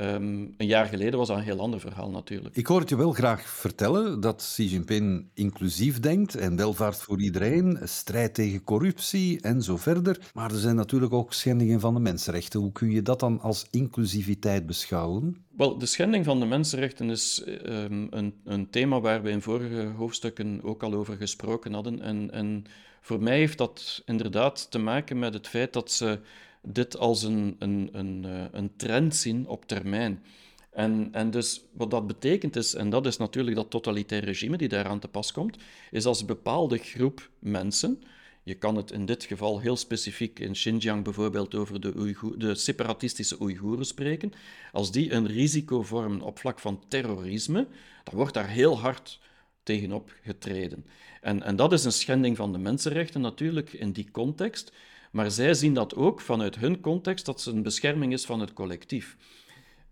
Um, 0.00 0.54
een 0.56 0.66
jaar 0.66 0.86
geleden 0.86 1.18
was 1.18 1.28
dat 1.28 1.36
een 1.36 1.42
heel 1.42 1.60
ander 1.60 1.80
verhaal 1.80 2.10
natuurlijk. 2.10 2.56
Ik 2.56 2.66
hoor 2.66 2.80
het 2.80 2.88
je 2.88 2.96
wel 2.96 3.12
graag 3.12 3.42
vertellen 3.48 4.20
dat 4.20 4.36
Xi 4.36 4.64
Jinping 4.64 5.26
inclusief 5.34 6.00
denkt 6.00 6.34
en 6.34 6.56
welvaart 6.56 6.96
voor 6.96 7.20
iedereen, 7.20 7.78
strijd 7.82 8.34
tegen 8.34 8.62
corruptie 8.64 9.40
en 9.40 9.62
zo 9.62 9.76
verder. 9.76 10.18
Maar 10.34 10.50
er 10.50 10.58
zijn 10.58 10.76
natuurlijk 10.76 11.12
ook 11.12 11.32
schendingen 11.32 11.80
van 11.80 11.94
de 11.94 12.00
mensenrechten. 12.00 12.60
Hoe 12.60 12.72
kun 12.72 12.90
je 12.90 13.02
dat 13.02 13.20
dan 13.20 13.40
als 13.40 13.66
inclusiviteit 13.70 14.66
beschouwen? 14.66 15.44
Wel, 15.56 15.78
de 15.78 15.86
schending 15.86 16.24
van 16.24 16.40
de 16.40 16.46
mensenrechten 16.46 17.10
is 17.10 17.42
um, 17.66 18.06
een, 18.10 18.34
een, 18.44 18.70
thema 18.70 19.00
waar 19.00 19.22
we 19.22 19.30
in 19.30 19.42
vorige 19.42 19.92
hoofdstukken 19.96 20.60
ook 20.62 20.82
al 20.82 20.94
over 20.94 21.16
gesproken 21.16 21.72
hadden. 21.72 22.00
En, 22.00 22.30
en 22.30 22.64
voor 23.00 23.22
mij 23.22 23.36
heeft 23.36 23.58
dat 23.58 24.02
inderdaad 24.06 24.70
te 24.70 24.78
maken 24.78 25.18
met 25.18 25.34
het 25.34 25.48
feit 25.48 25.72
dat 25.72 25.92
ze 25.92 26.18
dit 26.64 26.98
als 26.98 27.22
een, 27.22 27.56
een, 27.58 27.88
een, 27.92 28.24
eh, 28.24 28.44
een 28.52 28.76
trend 28.76 29.16
zien 29.16 29.48
op 29.48 29.66
termijn. 29.66 30.22
En, 30.70 31.08
en 31.12 31.30
dus 31.30 31.64
wat 31.72 31.90
dat 31.90 32.06
betekent 32.06 32.56
is, 32.56 32.74
en 32.74 32.90
dat 32.90 33.06
is 33.06 33.16
natuurlijk 33.16 33.56
dat 33.56 33.70
totalitair 33.70 34.24
regime 34.24 34.56
die 34.56 34.68
daaraan 34.68 34.98
te 34.98 35.08
pas 35.08 35.32
komt, 35.32 35.56
is 35.90 36.04
als 36.04 36.20
een 36.20 36.26
bepaalde 36.26 36.78
groep 36.78 37.30
mensen, 37.38 38.02
je 38.42 38.54
kan 38.54 38.76
het 38.76 38.90
in 38.90 39.06
dit 39.06 39.24
geval 39.24 39.60
heel 39.60 39.76
specifiek 39.76 40.38
in 40.38 40.52
Xinjiang 40.52 41.04
bijvoorbeeld 41.04 41.54
over 41.54 41.80
de, 41.80 42.14
de 42.36 42.54
separatistische 42.54 43.40
Oeigoeren 43.40 43.86
spreken, 43.86 44.32
als 44.72 44.92
die 44.92 45.12
een 45.12 45.26
risico 45.26 45.82
vormen 45.82 46.20
op 46.20 46.38
vlak 46.38 46.58
van 46.58 46.82
terrorisme, 46.88 47.66
dan 48.04 48.14
wordt 48.14 48.34
daar 48.34 48.48
heel 48.48 48.78
hard 48.78 49.20
tegenop 49.62 50.14
getreden. 50.22 50.86
En, 51.20 51.42
en 51.42 51.56
dat 51.56 51.72
is 51.72 51.84
een 51.84 51.92
schending 51.92 52.36
van 52.36 52.52
de 52.52 52.58
mensenrechten 52.58 53.20
natuurlijk 53.20 53.72
in 53.72 53.92
die 53.92 54.10
context. 54.10 54.72
Maar 55.14 55.30
zij 55.30 55.54
zien 55.54 55.74
dat 55.74 55.94
ook 55.94 56.20
vanuit 56.20 56.56
hun 56.56 56.80
context, 56.80 57.26
dat 57.26 57.40
ze 57.40 57.50
een 57.50 57.62
bescherming 57.62 58.12
is 58.12 58.24
van 58.24 58.40
het 58.40 58.52
collectief. 58.52 59.16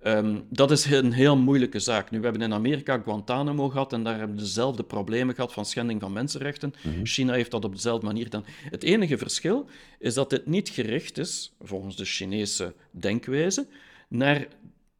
Ehm, 0.00 0.40
dat 0.48 0.70
is 0.70 0.84
een 0.84 1.12
heel 1.12 1.36
moeilijke 1.36 1.78
zaak. 1.78 2.10
Nu, 2.10 2.18
we 2.18 2.24
hebben 2.24 2.42
in 2.42 2.52
Amerika 2.52 2.98
Guantanamo 2.98 3.68
gehad 3.68 3.92
en 3.92 4.02
daar 4.02 4.18
hebben 4.18 4.36
we 4.36 4.42
dezelfde 4.42 4.82
problemen 4.82 5.34
gehad 5.34 5.52
van 5.52 5.66
schending 5.66 6.00
van 6.00 6.12
mensenrechten. 6.12 6.74
Mhm. 6.82 7.04
China 7.04 7.32
heeft 7.32 7.50
dat 7.50 7.64
op 7.64 7.74
dezelfde 7.74 8.06
manier 8.06 8.24
gedaan. 8.24 8.44
Het 8.46 8.82
enige 8.82 9.18
verschil 9.18 9.68
is 9.98 10.14
dat 10.14 10.30
dit 10.30 10.46
niet 10.46 10.68
gericht 10.68 11.18
is, 11.18 11.52
volgens 11.60 11.96
de 11.96 12.04
Chinese 12.04 12.74
denkwijze, 12.90 13.66
naar 14.08 14.46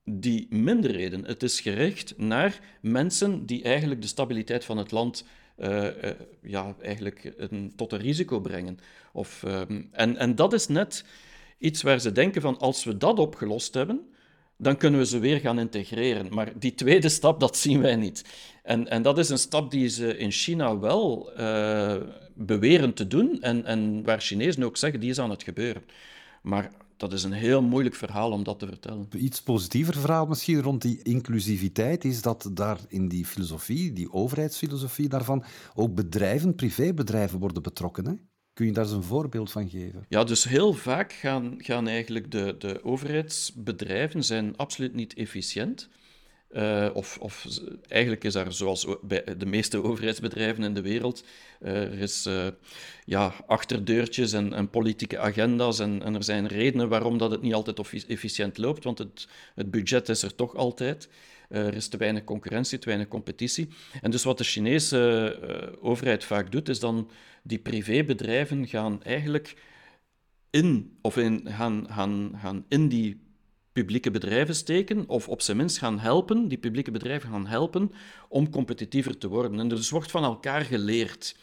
die 0.05 0.47
minderheden. 0.51 1.25
Het 1.25 1.43
is 1.43 1.61
gericht 1.61 2.15
naar 2.17 2.61
mensen 2.81 3.47
die 3.47 3.63
eigenlijk 3.63 4.03
de 4.03 4.09
stabiliteit 4.09 4.65
van 4.65 4.77
het 4.77 4.91
land 4.91 5.25
uh, 5.63 5.87
ja, 6.43 6.75
eigenlijk 6.83 7.33
een, 7.37 7.73
tot 7.77 7.93
een 7.93 7.99
risico 7.99 8.41
brengen. 8.41 8.79
Of, 9.13 9.43
ehm, 9.43 9.83
en, 9.91 10.17
en 10.17 10.35
dat 10.35 10.53
is 10.53 10.69
net 10.69 11.05
iets 11.59 11.83
waar 11.83 12.01
ze 12.01 12.13
denken 12.13 12.43
van 12.43 12.59
als 12.59 12.85
we 12.85 12.97
dat 12.97 13.19
opgelost 13.19 13.75
hebben, 13.75 14.13
dan 14.57 14.77
kunnen 14.77 15.01
we 15.01 15.07
ze 15.07 15.19
weer 15.19 15.41
gaan 15.41 15.59
integreren. 15.59 16.35
Maar 16.35 16.59
die 16.59 16.75
tweede 16.75 17.09
stap, 17.09 17.41
dat 17.41 17.57
zien 17.57 17.81
wij 17.81 17.97
niet. 17.97 18.25
En, 18.63 18.89
en 18.89 19.03
dat 19.03 19.19
is 19.19 19.29
een 19.29 19.39
stap 19.39 19.71
die 19.71 19.89
ze 19.89 20.17
in 20.17 20.31
China 20.31 20.79
wel 20.79 21.33
uh, 21.39 21.97
beweren 22.35 22.95
te 22.95 23.07
doen 23.07 23.41
en, 23.41 23.65
en 23.65 24.03
waar 24.05 24.21
Chinezen 24.21 24.63
ook 24.63 24.77
zeggen, 24.77 25.01
die 25.01 25.11
is 25.11 25.19
aan 25.19 25.31
het 25.31 25.43
gebeuren. 25.43 25.85
Maar 26.43 26.71
dat 27.03 27.13
is 27.13 27.23
een 27.23 27.33
heel 27.33 27.63
moeilijk 27.63 27.95
verhaal 27.95 28.31
om 28.31 28.45
dat 28.45 28.59
te 28.59 28.67
vertellen. 28.67 29.09
Iets 29.17 29.43
positiever 29.43 29.95
verhaal 29.95 30.27
misschien 30.27 30.63
rond 30.63 30.83
die 30.83 31.03
inclusiviteit 31.03 32.05
is 32.05 32.23
dat 32.23 32.51
daar 32.53 32.79
in 32.89 33.09
die 33.09 33.27
filosofie, 33.27 33.93
die 33.93 34.13
overheidsfilosofie 34.13 35.09
daarvan, 35.09 35.45
ook 35.75 35.95
bedrijven, 35.95 36.55
privébedrijven 36.55 37.39
worden 37.39 37.63
betrokken. 37.63 38.07
Hè? 38.07 38.13
Kun 38.53 38.67
je 38.67 38.73
daar 38.73 38.85
eens 38.85 38.93
een 38.93 39.03
voorbeeld 39.03 39.53
van 39.53 39.69
geven? 39.69 40.05
Ja, 40.09 40.25
dus 40.25 40.45
heel 40.45 40.73
vaak 40.73 41.13
gaan, 41.13 41.55
gaan 41.59 41.89
eigenlijk 41.89 42.31
de, 42.31 42.55
de 42.59 42.85
overheidsbedrijven 42.85 44.25
zijn 44.25 44.57
absoluut 44.57 44.95
niet 44.95 45.15
efficiënt. 45.15 45.89
Uh, 46.57 46.89
of, 46.93 47.19
of, 47.21 47.47
eigenlijk 47.89 48.25
is 48.25 48.35
er, 48.35 48.53
zoals 48.53 48.87
bij 49.03 49.25
de 49.39 49.47
meeste 49.47 49.83
overheidsbedrijven 49.83 50.65
in 50.65 50.75
de 50.75 50.81
wereld, 50.81 51.25
er 51.61 51.99
is 51.99 52.27
uh, 52.27 52.47
ja, 53.05 53.35
achterdeurtjes 53.47 54.33
en, 54.33 54.71
politieke 54.71 55.19
agenda's 55.19 55.79
en, 55.79 56.03
en, 56.03 56.15
er 56.15 56.25
zijn 56.25 56.47
redenen 56.47 56.89
waarom 56.89 57.19
dat 57.19 57.31
het 57.31 57.43
niet 57.43 57.55
altijd 57.55 58.07
efficiënt 58.07 58.59
loopt, 58.59 58.85
want 58.85 58.99
het, 58.99 59.29
het 59.55 59.71
budget 59.71 60.09
is 60.09 60.23
er 60.23 60.35
toch 60.35 60.57
altijd. 60.57 61.09
er 61.49 61.75
is 61.75 61.89
te 61.89 61.97
weinig 61.97 62.25
concurrentie, 62.25 62.79
te 62.79 62.87
weinig 62.87 63.09
competitie. 63.09 63.69
En 64.03 64.11
dus 64.11 64.25
wat 64.25 64.39
de 64.39 64.45
Chinese 64.45 65.39
overheid 65.81 66.25
vaak 66.25 66.53
doet, 66.53 66.69
is 66.69 66.81
dan 66.81 67.11
die 67.43 67.59
privébedrijven 67.59 68.67
gaan 68.67 69.03
eigenlijk 69.03 69.57
in, 70.51 70.99
of 71.01 71.17
in, 71.17 71.47
gaan, 71.49 71.87
gaan, 71.91 72.33
gaan 72.41 72.65
in 72.69 72.89
die 72.89 73.21
publieke 73.73 74.11
bedrijven 74.11 74.55
steken, 74.55 75.05
of 75.09 75.29
op 75.29 75.41
zijn 75.41 75.57
minst 75.57 75.79
gaan 75.79 75.99
helpen, 75.99 76.49
die 76.49 76.59
publieke 76.59 76.91
bedrijven 76.91 77.31
gaan 77.31 77.47
helpen 77.47 77.93
om 78.29 78.51
competitiever 78.51 79.19
te 79.19 79.29
worden. 79.29 79.61
En 79.61 79.69
dus 79.69 79.91
wordt 79.91 80.11
van 80.11 80.25
elkaar 80.25 80.65
geleerd. 80.65 81.37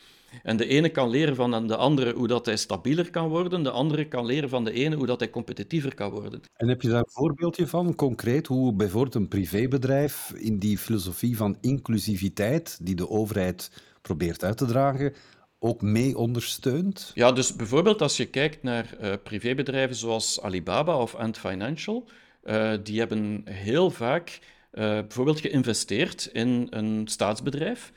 En 0.44 0.58
de 0.58 0.66
ene 0.66 0.90
kan 0.90 1.10
leren 1.10 1.36
van 1.36 1.68
de 1.68 1.76
andere 1.76 2.14
hoe 2.14 2.28
dat 2.28 2.46
hij 2.46 2.58
stabieler 2.58 3.10
kan 3.10 3.30
worden, 3.30 3.64
de 3.64 3.72
andere 3.72 4.08
kan 4.08 4.26
leren 4.26 4.50
van 4.50 4.64
de 4.64 4.72
ene 4.72 4.96
hoe 4.96 5.06
dat 5.06 5.20
hij 5.20 5.30
competitiever 5.30 5.96
kan 5.96 6.12
worden. 6.12 6.42
En 6.56 6.68
heb 6.68 6.82
je 6.82 6.90
daar 6.90 7.00
een 7.00 7.12
voorbeeldje 7.12 7.68
van, 7.68 7.96
concreet, 7.96 8.48
hoe 8.48 8.74
bijvoorbeeld 8.74 9.16
een 9.16 9.28
privébedrijf 9.28 10.34
in 10.36 10.60
die 10.60 10.78
filosofie 10.78 11.38
van 11.38 11.58
inclusiviteit, 11.62 12.80
die 12.82 12.96
de 12.96 13.10
overheid 13.10 13.72
probeert 14.02 14.44
uit 14.44 14.58
te 14.58 14.66
dragen, 14.66 15.14
ook 15.60 15.82
mee 15.82 16.18
ondersteunt? 16.18 17.12
Ja, 17.14 17.32
dus 17.32 17.56
bijvoorbeeld 17.56 18.02
als 18.02 18.18
je 18.18 18.26
kijkt 18.26 18.64
naar 18.64 18.98
uh, 19.02 19.14
privébedrijven 19.24 19.96
zoals 19.96 20.42
Alibaba 20.42 20.98
of 20.98 21.16
Ant 21.16 21.38
Financial, 21.38 22.08
uh, 22.44 22.74
die 22.84 23.00
hebben 23.00 23.42
heel 23.46 23.92
vaak 23.92 24.40
uh, 24.74 24.84
bijvoorbeeld 24.84 25.40
geïnvesteerd 25.40 26.30
in 26.34 26.68
een 26.70 27.08
staatsbedrijf. 27.08 27.92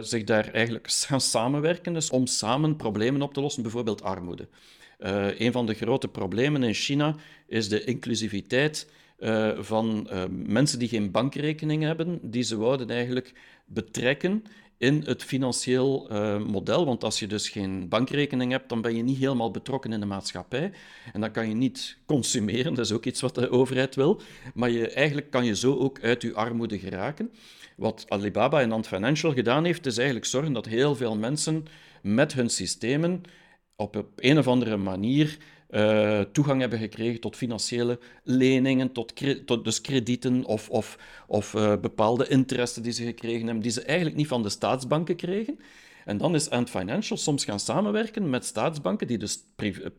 Zich 0.00 0.24
daar 0.24 0.48
eigenlijk 0.52 0.90
gaan 1.08 1.20
samenwerken 1.20 1.92
dus 1.92 2.10
om 2.10 2.26
samen 2.26 2.76
problemen 2.76 3.22
op 3.22 3.34
te 3.34 3.40
lossen, 3.40 3.62
bijvoorbeeld 3.62 4.02
armoede. 4.02 4.48
Een 5.38 5.52
van 5.52 5.66
de 5.66 5.74
grote 5.74 6.08
problemen 6.08 6.62
in 6.62 6.74
China 6.74 7.14
is 7.46 7.68
de 7.68 7.84
inclusiviteit 7.84 8.90
van 9.58 10.08
mensen 10.30 10.78
die 10.78 10.88
geen 10.88 11.10
bankrekening 11.10 11.82
hebben, 11.82 12.18
die 12.22 12.42
ze 12.42 12.56
wouden 12.56 12.90
eigenlijk 12.90 13.32
betrekken 13.66 14.44
in 14.78 15.02
het 15.04 15.22
financieel 15.22 16.08
uh, 16.12 16.38
model. 16.38 16.84
Want 16.84 17.04
als 17.04 17.18
je 17.18 17.26
dus 17.26 17.48
geen 17.48 17.88
bankrekening 17.88 18.50
hebt, 18.50 18.68
dan 18.68 18.80
ben 18.80 18.96
je 18.96 19.02
niet 19.02 19.18
helemaal 19.18 19.50
betrokken 19.50 19.92
in 19.92 20.00
de 20.00 20.06
maatschappij. 20.06 20.72
En 21.12 21.20
dan 21.20 21.30
kan 21.30 21.48
je 21.48 21.54
niet 21.54 21.98
consumeren, 22.06 22.74
dat 22.74 22.84
is 22.84 22.92
ook 22.92 23.04
iets 23.04 23.20
wat 23.20 23.34
de 23.34 23.50
overheid 23.50 23.94
wil. 23.94 24.20
Maar 24.54 24.70
je, 24.70 24.88
eigenlijk 24.88 25.30
kan 25.30 25.44
je 25.44 25.56
zo 25.56 25.76
ook 25.76 26.00
uit 26.00 26.22
je 26.22 26.34
armoede 26.34 26.78
geraken. 26.78 27.30
Wat 27.76 28.04
Alibaba 28.08 28.60
en 28.60 28.72
Ant 28.72 28.86
Financial 28.86 29.32
gedaan 29.32 29.64
heeft, 29.64 29.86
is 29.86 29.96
eigenlijk 29.96 30.26
zorgen 30.26 30.52
dat 30.52 30.66
heel 30.66 30.96
veel 30.96 31.16
mensen 31.16 31.66
met 32.02 32.32
hun 32.32 32.50
systemen 32.50 33.22
op 33.76 34.04
een 34.16 34.38
of 34.38 34.48
andere 34.48 34.76
manier 34.76 35.38
uh, 35.74 36.20
toegang 36.20 36.60
hebben 36.60 36.78
gekregen 36.78 37.20
tot 37.20 37.36
financiële 37.36 37.98
leningen, 38.22 38.92
tot, 38.92 39.12
tot 39.46 39.64
dus 39.64 39.80
kredieten 39.80 40.44
of, 40.44 40.68
of, 40.68 40.98
of 41.26 41.54
uh, 41.54 41.76
bepaalde 41.80 42.28
interesten 42.28 42.82
die 42.82 42.92
ze 42.92 43.04
gekregen 43.04 43.44
hebben, 43.44 43.62
die 43.62 43.72
ze 43.72 43.82
eigenlijk 43.82 44.16
niet 44.16 44.26
van 44.26 44.42
de 44.42 44.48
staatsbanken 44.48 45.16
kregen. 45.16 45.58
En 46.04 46.16
dan 46.18 46.34
is 46.34 46.50
Ant 46.50 46.70
Financial 46.70 47.18
soms 47.18 47.44
gaan 47.44 47.60
samenwerken 47.60 48.30
met 48.30 48.44
staatsbanken, 48.44 49.06
die 49.06 49.18
dus 49.18 49.44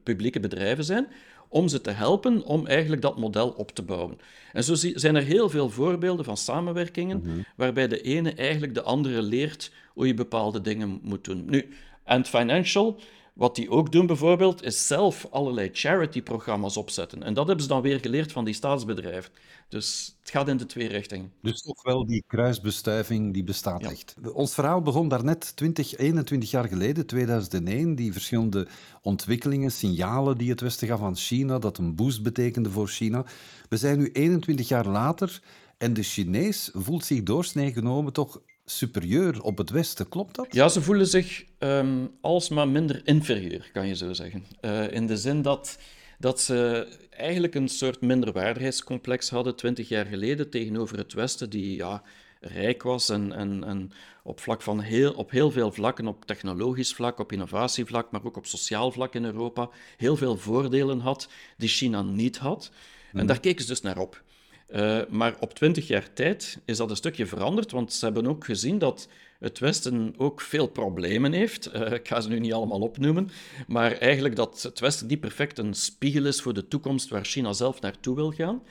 publieke 0.04 0.40
bedrijven 0.40 0.84
zijn, 0.84 1.08
om 1.48 1.68
ze 1.68 1.82
te 1.82 1.92
helpen 1.92 2.46
om 2.46 2.68
eigenlijk 2.68 3.02
dat 3.02 3.18
model 3.18 3.50
op 3.50 3.72
te 3.72 3.84
bouwen. 3.84 4.18
En 4.54 4.64
zo 4.64 4.76
zijn 4.76 5.16
er 5.16 5.24
heel 5.24 5.50
veel 5.50 5.70
voorbeelden 5.70 6.26
van 6.26 6.38
samenwerkingen 6.38 7.18
mm 7.18 7.24
-hmm. 7.24 7.46
waarbij 7.56 7.88
de 7.88 8.02
ene 8.02 8.34
eigenlijk 8.34 8.74
de 8.74 8.82
andere 8.82 9.22
leert 9.22 9.72
hoe 9.94 10.08
je 10.08 10.14
bepaalde 10.14 10.62
dingen 10.62 11.00
moet 11.02 11.24
doen. 11.24 11.46
Nu, 11.46 11.68
Ant 12.04 12.28
Financial 12.28 13.00
wat 13.36 13.56
die 13.56 13.70
ook 13.70 13.92
doen 13.92 14.06
bijvoorbeeld, 14.06 14.64
is 14.64 14.88
zelf 14.88 15.28
allerlei 15.30 15.70
charity-programma's 15.74 16.78
opzetten. 16.78 17.24
En 17.24 17.34
dat 17.34 17.46
hebben 17.46 17.64
ze 17.64 17.70
dan 17.70 17.82
weer 17.82 18.00
geleerd 18.00 18.32
van 18.32 18.46
die 18.46 18.54
staatsbedrijven. 18.54 19.32
Dus 19.70 20.18
het 20.20 20.30
gaat 20.30 20.48
in 20.48 20.58
de 20.58 20.66
twee 20.66 20.88
richtingen. 20.88 21.32
Dus 21.42 21.62
toch 21.62 21.84
wel 21.84 22.06
die 22.06 22.24
kruisbestuiving 22.28 23.34
die 23.34 23.44
bestaat 23.44 23.84
echt. 23.84 24.16
Ons 24.34 24.54
verhaal 24.54 24.82
begon 24.82 25.08
daarnet 25.08 25.56
20, 25.56 25.98
21 25.98 26.52
jaar 26.52 26.68
geleden, 26.68 27.06
2001. 27.06 27.96
Die 27.96 28.14
verschillende 28.14 28.68
ontwikkelingen, 29.02 29.72
signalen 29.72 30.38
die 30.38 30.50
het 30.50 30.62
Westen 30.62 30.88
gaf 30.88 31.02
aan 31.02 31.16
China, 31.16 31.60
dat 31.60 31.78
een 31.78 31.96
boost 31.96 32.24
betekende 32.24 32.70
voor 32.70 32.88
China. 32.88 33.26
We 33.70 33.78
zijn 33.78 33.98
nu 33.98 34.10
21 34.12 34.68
jaar 34.68 34.88
later 34.88 35.42
en 35.78 35.94
de 35.94 36.04
Chinees 36.04 36.70
voelt 36.74 37.06
zich 37.06 37.24
doorsnee 37.24 37.74
genomen 37.74 38.14
toch 38.14 38.42
superieur 38.66 39.42
op 39.42 39.58
het 39.58 39.70
Westen, 39.70 40.10
klopt 40.10 40.36
dat? 40.36 40.48
Ja, 40.50 40.68
ze 40.68 40.82
voelen 40.82 41.08
zich 41.08 41.46
um, 41.60 42.12
alsmaar 42.22 42.68
minder 42.68 43.02
inferieur, 43.04 43.70
kan 43.74 43.88
je 43.88 43.96
zo 43.96 44.14
zeggen. 44.14 44.46
Uh, 44.62 44.92
in 44.92 45.08
de 45.08 45.18
zin 45.18 45.42
dat, 45.42 45.80
dat 46.20 46.42
ze 46.42 46.88
eigenlijk 47.10 47.56
een 47.56 47.68
soort 47.68 48.02
minderwaardigheidscomplex 48.02 49.30
hadden 49.30 49.56
twintig 49.56 49.90
jaar 49.90 50.06
geleden 50.06 50.50
tegenover 50.50 50.98
het 50.98 51.14
Westen, 51.14 51.50
die 51.50 51.76
ja, 51.76 52.04
rijk 52.40 52.84
was 52.84 53.10
en, 53.10 53.32
en, 53.32 53.64
en 53.64 53.92
op, 54.24 54.40
vlak 54.40 54.62
van 54.62 54.80
heel, 54.80 55.14
op 55.14 55.32
heel 55.32 55.52
veel 55.52 55.72
vlakken, 55.72 56.08
op 56.08 56.26
technologisch 56.26 56.94
vlak, 56.94 57.20
op 57.20 57.32
innovatievlak, 57.32 58.12
maar 58.12 58.26
ook 58.26 58.38
op 58.38 58.46
sociaal 58.46 58.92
vlak 58.92 59.14
in 59.14 59.26
Europa, 59.26 59.70
heel 59.98 60.16
veel 60.16 60.38
voordelen 60.38 61.00
had 61.00 61.30
die 61.58 61.70
China 61.70 62.02
niet 62.02 62.38
had. 62.38 62.72
En 63.12 63.18
hmm. 63.18 63.28
daar 63.28 63.40
keken 63.40 63.62
ze 63.62 63.68
dus 63.68 63.82
naar 63.82 63.98
op. 63.98 64.24
Uh, 64.70 65.02
maar 65.10 65.36
op 65.40 65.54
twintig 65.54 65.88
jaar 65.88 66.14
tijd 66.14 66.60
is 66.66 66.78
dat 66.78 66.90
een 66.90 66.96
stukje 66.96 67.26
veranderd, 67.26 67.72
want 67.72 67.94
ze 67.94 68.06
hebben 68.06 68.28
ook 68.28 68.46
gezien 68.46 68.78
dat 68.78 69.08
het 69.40 69.60
Westen 69.60 70.14
ook 70.18 70.42
veel 70.42 70.68
problemen 70.68 71.34
heeft. 71.34 71.76
Uh, 71.76 71.92
ik 71.92 72.08
ga 72.08 72.22
ze 72.22 72.30
nu 72.30 72.40
niet 72.40 72.54
allemaal 72.54 72.80
opnoemen, 72.80 73.30
maar 73.68 73.92
eigenlijk 73.92 74.36
dat 74.36 74.62
het 74.62 74.80
Westen 74.80 75.08
niet 75.08 75.20
perfect 75.20 75.58
een 75.58 75.74
spiegel 75.74 76.26
is 76.26 76.42
voor 76.42 76.54
de 76.54 76.68
toekomst 76.68 77.10
waar 77.10 77.26
China 77.26 77.54
zelf 77.54 77.82
naartoe 77.82 78.16
wil 78.16 78.32
gaan. 78.32 78.62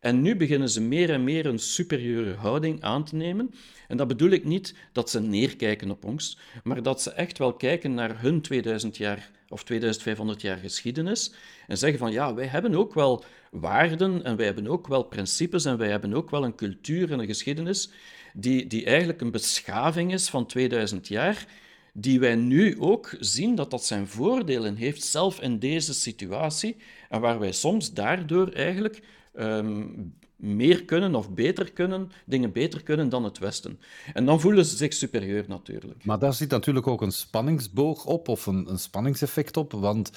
En 0.00 0.22
nu 0.22 0.36
beginnen 0.36 0.68
ze 0.68 0.80
meer 0.80 1.10
en 1.10 1.24
meer 1.24 1.46
een 1.46 1.58
superieure 1.58 2.34
houding 2.34 2.82
aan 2.82 3.04
te 3.04 3.16
nemen. 3.16 3.54
En 3.88 3.96
dat 3.96 4.08
bedoel 4.08 4.30
ik 4.30 4.44
niet 4.44 4.74
dat 4.92 5.10
ze 5.10 5.20
neerkijken 5.20 5.90
op 5.90 6.04
ons, 6.04 6.38
maar 6.64 6.82
dat 6.82 7.02
ze 7.02 7.10
echt 7.10 7.38
wel 7.38 7.52
kijken 7.52 7.94
naar 7.94 8.20
hun 8.20 8.40
2000 8.40 8.96
jaar 8.96 9.30
of 9.48 9.64
2500 9.64 10.40
jaar 10.40 10.56
geschiedenis 10.56 11.32
en 11.66 11.78
zeggen 11.78 11.98
van 11.98 12.12
ja, 12.12 12.34
wij 12.34 12.46
hebben 12.46 12.74
ook 12.74 12.94
wel 12.94 13.24
waarden 13.52 14.24
en 14.24 14.36
wij 14.36 14.46
hebben 14.46 14.66
ook 14.66 14.86
wel 14.86 15.02
principes 15.02 15.64
en 15.64 15.78
wij 15.78 15.88
hebben 15.88 16.14
ook 16.14 16.30
wel 16.30 16.44
een 16.44 16.54
cultuur 16.54 17.12
en 17.12 17.18
een 17.18 17.26
geschiedenis 17.26 17.90
die, 18.34 18.66
die 18.66 18.84
eigenlijk 18.84 19.20
een 19.20 19.30
beschaving 19.30 20.12
is 20.12 20.28
van 20.28 20.46
2000 20.46 21.08
jaar, 21.08 21.46
die 21.92 22.20
wij 22.20 22.34
nu 22.34 22.80
ook 22.80 23.16
zien 23.20 23.54
dat 23.54 23.70
dat 23.70 23.84
zijn 23.84 24.08
voordelen 24.08 24.76
heeft, 24.76 25.04
zelf 25.04 25.40
in 25.40 25.58
deze 25.58 25.94
situatie, 25.94 26.76
en 27.08 27.20
waar 27.20 27.38
wij 27.38 27.52
soms 27.52 27.92
daardoor 27.92 28.48
eigenlijk 28.48 29.02
um, 29.38 30.14
meer 30.36 30.84
kunnen 30.84 31.14
of 31.14 31.30
beter 31.30 31.72
kunnen, 31.72 32.10
dingen 32.26 32.52
beter 32.52 32.82
kunnen 32.82 33.08
dan 33.08 33.24
het 33.24 33.38
Westen. 33.38 33.80
En 34.12 34.24
dan 34.24 34.40
voelen 34.40 34.64
ze 34.64 34.76
zich 34.76 34.92
superieur 34.92 35.44
natuurlijk. 35.48 36.04
Maar 36.04 36.18
daar 36.18 36.34
zit 36.34 36.50
natuurlijk 36.50 36.86
ook 36.86 37.02
een 37.02 37.12
spanningsboog 37.12 38.04
op, 38.04 38.28
of 38.28 38.46
een, 38.46 38.70
een 38.70 38.78
spanningseffect 38.78 39.56
op, 39.56 39.72
want 39.72 40.10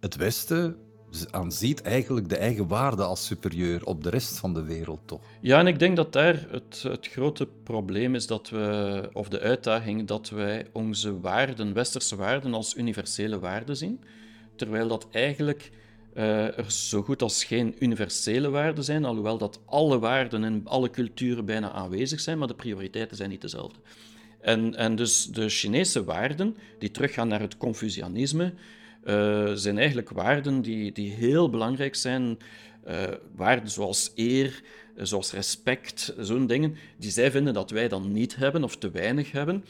het 0.00 0.16
Westen 0.16 0.76
aanziet 1.30 1.82
eigenlijk 1.82 2.28
de 2.28 2.36
eigen 2.36 2.68
waarde 2.68 3.02
als 3.02 3.26
superieur 3.26 3.84
op 3.84 4.02
de 4.02 4.10
rest 4.10 4.38
van 4.38 4.54
de 4.54 4.62
wereld, 4.62 5.00
toch? 5.04 5.20
Ja, 5.40 5.58
en 5.58 5.66
ik 5.66 5.78
denk 5.78 5.96
dat 5.96 6.12
daar 6.12 6.46
het, 6.50 6.82
het 6.82 7.06
grote 7.06 7.48
probleem 7.62 8.14
is 8.14 8.26
dat 8.26 8.48
we, 8.48 9.08
of 9.12 9.28
de 9.28 9.40
uitdaging, 9.40 10.06
dat 10.06 10.28
wij 10.30 10.66
onze 10.72 11.20
waarden, 11.20 11.72
westerse 11.72 12.16
waarden, 12.16 12.54
als 12.54 12.76
universele 12.76 13.38
waarden 13.38 13.76
zien, 13.76 14.00
terwijl 14.56 14.88
dat 14.88 15.06
eigenlijk 15.10 15.70
uh, 16.14 16.58
er 16.58 16.70
zo 16.70 17.02
goed 17.02 17.22
als 17.22 17.44
geen 17.44 17.74
universele 17.78 18.50
waarden 18.50 18.84
zijn, 18.84 19.04
alhoewel 19.04 19.38
dat 19.38 19.60
alle 19.64 19.98
waarden 19.98 20.44
in 20.44 20.60
alle 20.64 20.90
culturen 20.90 21.44
bijna 21.44 21.72
aanwezig 21.72 22.20
zijn, 22.20 22.38
maar 22.38 22.48
de 22.48 22.54
prioriteiten 22.54 23.16
zijn 23.16 23.30
niet 23.30 23.40
dezelfde. 23.40 23.78
En, 24.40 24.74
en 24.74 24.96
dus 24.96 25.24
de 25.24 25.48
Chinese 25.48 26.04
waarden, 26.04 26.56
die 26.78 26.90
teruggaan 26.90 27.28
naar 27.28 27.40
het 27.40 27.56
Confucianisme, 27.56 28.52
uh, 29.08 29.50
zijn 29.54 29.78
eigenlijk 29.78 30.10
waarden 30.10 30.62
die, 30.62 30.92
die 30.92 31.10
heel 31.10 31.50
belangrijk 31.50 31.94
zijn. 31.94 32.38
Uh, 32.88 33.02
waarden 33.36 33.70
zoals 33.70 34.12
eer, 34.14 34.62
zoals 34.96 35.32
respect, 35.32 36.14
zo'n 36.18 36.46
dingen, 36.46 36.76
die 36.96 37.10
zij 37.10 37.30
vinden 37.30 37.54
dat 37.54 37.70
wij 37.70 37.88
dan 37.88 38.12
niet 38.12 38.36
hebben 38.36 38.64
of 38.64 38.76
te 38.76 38.90
weinig 38.90 39.32
hebben. 39.32 39.64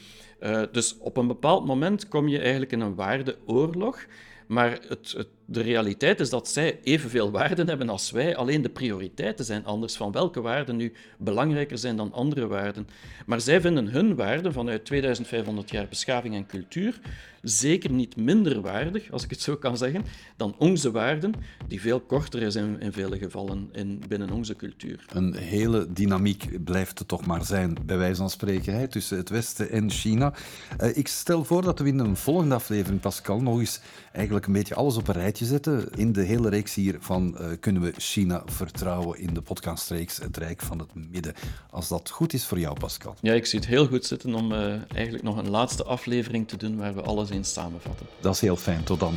Dus 0.71 0.97
op 0.97 1.17
een 1.17 1.27
bepaald 1.27 1.65
moment 1.65 2.07
kom 2.07 2.27
je 2.27 2.39
eigenlijk 2.39 2.71
in 2.71 2.79
een 2.79 2.95
waardeoorlog, 2.95 4.05
maar 4.47 4.79
het 4.87 5.27
de 5.51 5.61
realiteit 5.61 6.19
is 6.19 6.29
dat 6.29 6.47
zij 6.47 6.79
evenveel 6.83 7.31
waarden 7.31 7.67
hebben 7.67 7.89
als 7.89 8.11
wij, 8.11 8.35
alleen 8.35 8.61
de 8.61 8.69
prioriteiten 8.69 9.45
zijn 9.45 9.65
anders 9.65 9.95
van 9.95 10.11
welke 10.11 10.41
waarden 10.41 10.75
nu 10.75 10.93
belangrijker 11.17 11.77
zijn 11.77 11.95
dan 11.95 12.13
andere 12.13 12.47
waarden. 12.47 12.87
Maar 13.25 13.41
zij 13.41 13.61
vinden 13.61 13.87
hun 13.87 14.15
waarden 14.15 14.53
vanuit 14.53 14.85
2500 14.85 15.69
jaar 15.69 15.87
beschaving 15.87 16.35
en 16.35 16.45
cultuur 16.45 16.99
zeker 17.41 17.91
niet 17.91 18.15
minder 18.15 18.61
waardig, 18.61 19.11
als 19.11 19.23
ik 19.23 19.29
het 19.29 19.41
zo 19.41 19.55
kan 19.55 19.77
zeggen, 19.77 20.05
dan 20.37 20.55
onze 20.57 20.91
waarden, 20.91 21.33
die 21.67 21.81
veel 21.81 21.99
korter 21.99 22.41
is 22.41 22.55
in, 22.55 22.77
vele 22.91 23.17
gevallen 23.17 23.69
in, 23.71 24.01
binnen 24.07 24.29
onze 24.29 24.55
cultuur. 24.55 25.05
Een 25.13 25.35
hele 25.35 25.93
dynamiek 25.93 26.63
blijft 26.63 26.99
het 26.99 27.07
toch 27.07 27.25
maar 27.25 27.45
zijn, 27.45 27.77
bij 27.85 27.97
wijze 27.97 28.15
van 28.15 28.29
spreken, 28.29 28.73
hè, 28.73 28.87
tussen 28.87 29.17
het 29.17 29.29
Westen 29.29 29.69
en 29.69 29.91
China. 29.91 30.33
Uh, 30.81 30.97
ik 30.97 31.07
stel 31.07 31.43
voor 31.43 31.61
dat 31.61 31.79
we 31.79 31.87
in 31.87 31.99
een 31.99 32.15
volgende 32.15 32.55
aflevering, 32.55 33.01
Pascal, 33.01 33.41
nog 33.41 33.59
eens 33.59 33.79
eigenlijk 34.11 34.45
een 34.45 34.53
beetje 34.53 34.75
alles 34.75 34.97
op 34.97 35.07
een 35.07 35.13
rijtje 35.13 35.38
zetten. 35.45 35.89
In 35.95 36.11
de 36.11 36.21
hele 36.21 36.49
reeks 36.49 36.75
hier 36.75 36.97
van 36.99 37.35
uh, 37.39 37.47
Kunnen 37.59 37.81
we 37.81 37.93
China 37.97 38.43
vertrouwen 38.45 39.19
in 39.19 39.33
de 39.33 39.41
podcastreeks 39.41 40.17
Het 40.17 40.37
Rijk 40.37 40.61
van 40.61 40.79
het 40.79 40.89
Midden. 41.11 41.33
Als 41.69 41.87
dat 41.87 42.09
goed 42.09 42.33
is 42.33 42.45
voor 42.45 42.59
jou, 42.59 42.79
Pascal. 42.79 43.15
Ja, 43.21 43.33
ik 43.33 43.45
zie 43.45 43.59
het 43.59 43.67
heel 43.67 43.87
goed 43.87 44.05
zitten 44.05 44.33
om 44.33 44.51
uh, 44.51 44.73
eigenlijk 44.93 45.23
nog 45.23 45.37
een 45.37 45.49
laatste 45.49 45.83
aflevering 45.83 46.47
te 46.47 46.57
doen 46.57 46.77
waar 46.77 46.95
we 46.95 47.01
alles 47.01 47.29
in 47.29 47.45
samenvatten. 47.45 48.05
Dat 48.19 48.33
is 48.33 48.41
heel 48.41 48.55
fijn. 48.55 48.83
Tot 48.83 48.99
dan. 48.99 49.15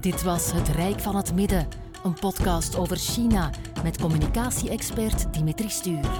Dit 0.00 0.22
was 0.22 0.52
Het 0.52 0.68
Rijk 0.68 1.00
van 1.00 1.16
het 1.16 1.34
Midden, 1.34 1.68
een 2.02 2.14
podcast 2.14 2.76
over 2.76 2.96
China 2.96 3.50
met 3.82 4.00
communicatie-expert 4.00 5.34
Dimitri 5.34 5.68
Stuur. 5.68 6.10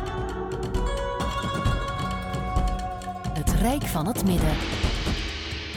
Het 3.28 3.50
Rijk 3.60 3.82
van 3.82 4.06
het 4.06 4.24
Midden. 4.24 4.56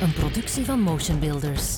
Een 0.01 0.13
productie 0.13 0.65
van 0.65 0.79
Motion 0.79 1.19
Builders. 1.19 1.75